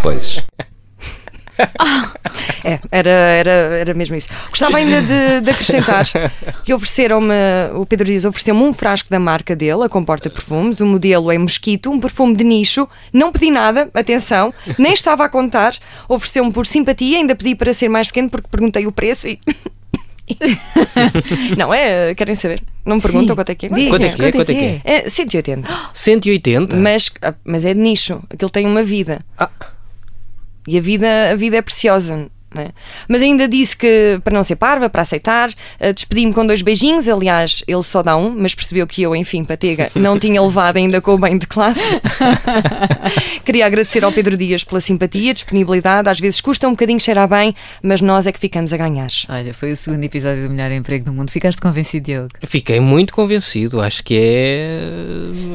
Pois. 0.00 0.44
É, 2.62 2.78
era, 2.90 3.10
era, 3.10 3.50
era 3.50 3.94
mesmo 3.94 4.16
isso. 4.16 4.28
Gostava 4.50 4.76
ainda 4.76 5.00
de, 5.00 5.40
de 5.40 5.50
acrescentar 5.50 6.04
que 6.62 6.74
ofereceram-me, 6.74 7.34
o 7.74 7.86
Pedro 7.86 8.06
Dias 8.06 8.24
ofereceu-me 8.26 8.62
um 8.62 8.72
frasco 8.72 9.08
da 9.08 9.18
marca 9.18 9.56
dele, 9.56 9.84
a 9.84 9.88
Comporta 9.88 10.28
Perfumes, 10.28 10.80
o 10.80 10.86
modelo 10.86 11.30
é 11.32 11.38
Mosquito, 11.38 11.90
um 11.90 11.98
perfume 11.98 12.36
de 12.36 12.44
nicho. 12.44 12.88
Não 13.12 13.32
pedi 13.32 13.50
nada, 13.50 13.88
atenção, 13.94 14.52
nem 14.78 14.92
estava 14.92 15.24
a 15.24 15.28
contar. 15.28 15.74
Ofereceu-me 16.08 16.52
por 16.52 16.66
simpatia, 16.66 17.16
ainda 17.16 17.34
pedi 17.34 17.54
para 17.54 17.72
ser 17.72 17.88
mais 17.88 18.08
pequeno 18.08 18.28
porque 18.28 18.48
perguntei 18.50 18.86
o 18.86 18.92
preço 18.92 19.26
e. 19.26 19.40
Não, 21.58 21.74
é, 21.74 22.14
querem 22.14 22.34
saber? 22.34 22.62
Não 22.84 22.96
me 22.96 23.02
perguntam 23.02 23.28
Sim. 23.28 23.34
quanto 23.34 23.50
é 23.50 23.54
que 23.54 23.66
é? 23.66 23.68
Quanto 23.68 24.04
é 24.04 24.08
que 24.12 24.22
é? 24.22 24.32
Quanto 24.32 24.50
é 24.50 24.54
que 24.54 24.64
é? 24.64 24.80
É 24.84 25.08
180. 25.08 25.70
180? 25.92 26.76
Mas, 26.76 27.10
ah, 27.22 27.34
mas 27.44 27.64
é 27.64 27.74
de 27.74 27.80
nicho, 27.80 28.22
aquilo 28.30 28.50
tem 28.50 28.66
uma 28.66 28.82
vida. 28.82 29.24
Ah. 29.36 29.50
E 30.66 30.78
a 30.78 30.80
vida, 30.80 31.30
a 31.30 31.34
vida 31.34 31.56
é 31.56 31.62
preciosa. 31.62 32.30
Não 32.54 32.62
é? 32.62 32.68
Mas 33.08 33.22
ainda 33.22 33.48
disse 33.48 33.76
que, 33.76 34.20
para 34.24 34.34
não 34.34 34.42
ser 34.42 34.56
parva, 34.56 34.88
para 34.88 35.02
aceitar, 35.02 35.50
eh, 35.78 35.92
despedi-me 35.92 36.32
com 36.32 36.46
dois 36.46 36.62
beijinhos. 36.62 37.08
Aliás, 37.08 37.62
ele 37.66 37.82
só 37.82 38.02
dá 38.02 38.16
um, 38.16 38.34
mas 38.36 38.54
percebeu 38.54 38.86
que 38.86 39.02
eu, 39.02 39.14
enfim, 39.14 39.44
patega, 39.44 39.90
não 39.96 40.18
tinha 40.18 40.40
levado 40.42 40.76
ainda 40.76 41.00
com 41.00 41.14
o 41.14 41.18
bem 41.18 41.38
de 41.38 41.46
classe. 41.46 42.00
Queria 43.44 43.66
agradecer 43.66 44.04
ao 44.04 44.12
Pedro 44.12 44.36
Dias 44.36 44.64
pela 44.64 44.80
simpatia, 44.80 45.32
disponibilidade. 45.32 46.08
Às 46.08 46.18
vezes 46.18 46.40
custa 46.40 46.66
um 46.66 46.72
bocadinho 46.72 47.00
cheirar 47.00 47.28
bem, 47.28 47.54
mas 47.82 48.00
nós 48.00 48.26
é 48.26 48.32
que 48.32 48.38
ficamos 48.38 48.72
a 48.72 48.76
ganhar. 48.76 49.10
Olha, 49.28 49.54
foi 49.54 49.72
o 49.72 49.76
segundo 49.76 50.02
episódio 50.04 50.44
do 50.44 50.50
melhor 50.50 50.70
emprego 50.72 51.04
do 51.04 51.12
mundo. 51.12 51.30
Ficaste 51.30 51.60
convencido, 51.60 52.04
Diogo? 52.04 52.28
Fiquei 52.42 52.80
muito 52.80 53.12
convencido, 53.12 53.80
acho 53.80 54.02
que 54.02 54.18
é 54.18 54.80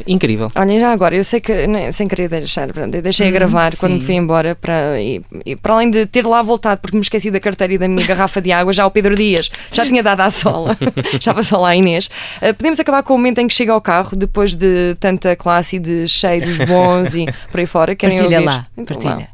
incrível. 0.08 0.52
Olhem, 0.56 0.80
já 0.80 0.92
agora, 0.92 1.16
eu 1.16 1.24
sei 1.24 1.40
que, 1.40 1.68
né, 1.68 1.92
sem 1.92 2.08
querer 2.08 2.30
deixar, 2.30 2.72
pronto, 2.72 2.96
eu 2.96 3.02
deixei 3.02 3.28
a 3.28 3.32
gravar 3.32 3.76
quando 3.76 3.94
me 3.94 4.00
sim. 4.00 4.06
fui 4.06 4.16
embora, 4.16 4.56
para, 4.56 5.02
e, 5.02 5.22
e 5.46 5.56
para 5.56 5.74
além 5.74 5.90
de 5.90 6.06
ter 6.06 6.26
lá 6.26 6.42
voltado, 6.42 6.82
porque 6.86 6.98
me 6.98 7.02
esqueci 7.02 7.32
da 7.32 7.40
carteira 7.40 7.74
e 7.74 7.78
da 7.78 7.88
minha 7.88 8.06
garrafa 8.06 8.40
de 8.42 8.52
água, 8.52 8.72
já 8.72 8.86
o 8.86 8.92
Pedro 8.92 9.16
Dias 9.16 9.50
já 9.72 9.86
tinha 9.86 10.04
dado 10.04 10.22
à 10.22 10.30
sola, 10.30 10.78
estava 11.14 11.42
só 11.44 11.58
lá 11.58 11.70
a 11.70 11.76
Inês. 11.76 12.10
Uh, 12.42 12.54
podemos 12.54 12.80
acabar 12.80 13.02
com 13.04 13.14
o 13.16 13.18
momento 13.18 13.40
em 13.40 13.48
que 13.48 13.54
chega 13.54 13.72
ao 13.74 13.82
carro, 13.82 14.16
depois 14.16 14.54
de 14.54 14.96
tanta 15.00 15.36
classe 15.36 15.78
e 15.78 15.80
de 15.80 16.08
cheiros 16.08 16.58
bons 16.60 17.16
e 17.16 17.26
por 17.52 17.60
aí 17.60 17.66
fora. 17.66 17.96
Querem 17.96 18.18
Partilha 18.18 18.38
ouvir? 18.38 18.48
lá, 18.48 18.68
Então, 18.78 18.98
partilha. 18.98 19.30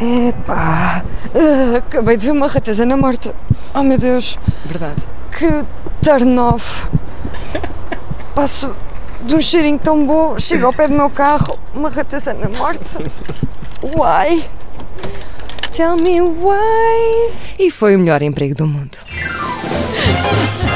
Epá, 0.00 1.04
ah, 1.34 1.76
acabei 1.78 2.16
de 2.16 2.26
ver 2.26 2.32
uma 2.32 2.48
ratazana 2.48 2.96
morta. 2.96 3.34
Oh 3.74 3.82
meu 3.82 3.98
Deus. 3.98 4.36
Verdade. 4.66 5.02
Que 5.30 5.64
turn 6.02 6.38
off. 6.38 6.88
Passo 8.34 8.74
de 9.24 9.34
um 9.34 9.40
cheirinho 9.40 9.78
tão 9.78 10.04
bom, 10.04 10.38
chego 10.40 10.66
ao 10.66 10.72
pé 10.72 10.88
do 10.88 10.94
meu 10.94 11.08
carro, 11.08 11.56
uma 11.72 11.88
ratazana 11.88 12.48
morta. 12.48 12.90
Why? 13.82 14.44
Tell 15.72 15.96
me 15.96 16.20
why. 16.20 17.32
E 17.58 17.70
foi 17.70 17.96
o 17.96 17.98
melhor 17.98 18.20
emprego 18.20 18.54
do 18.54 18.66
mundo. 18.66 18.98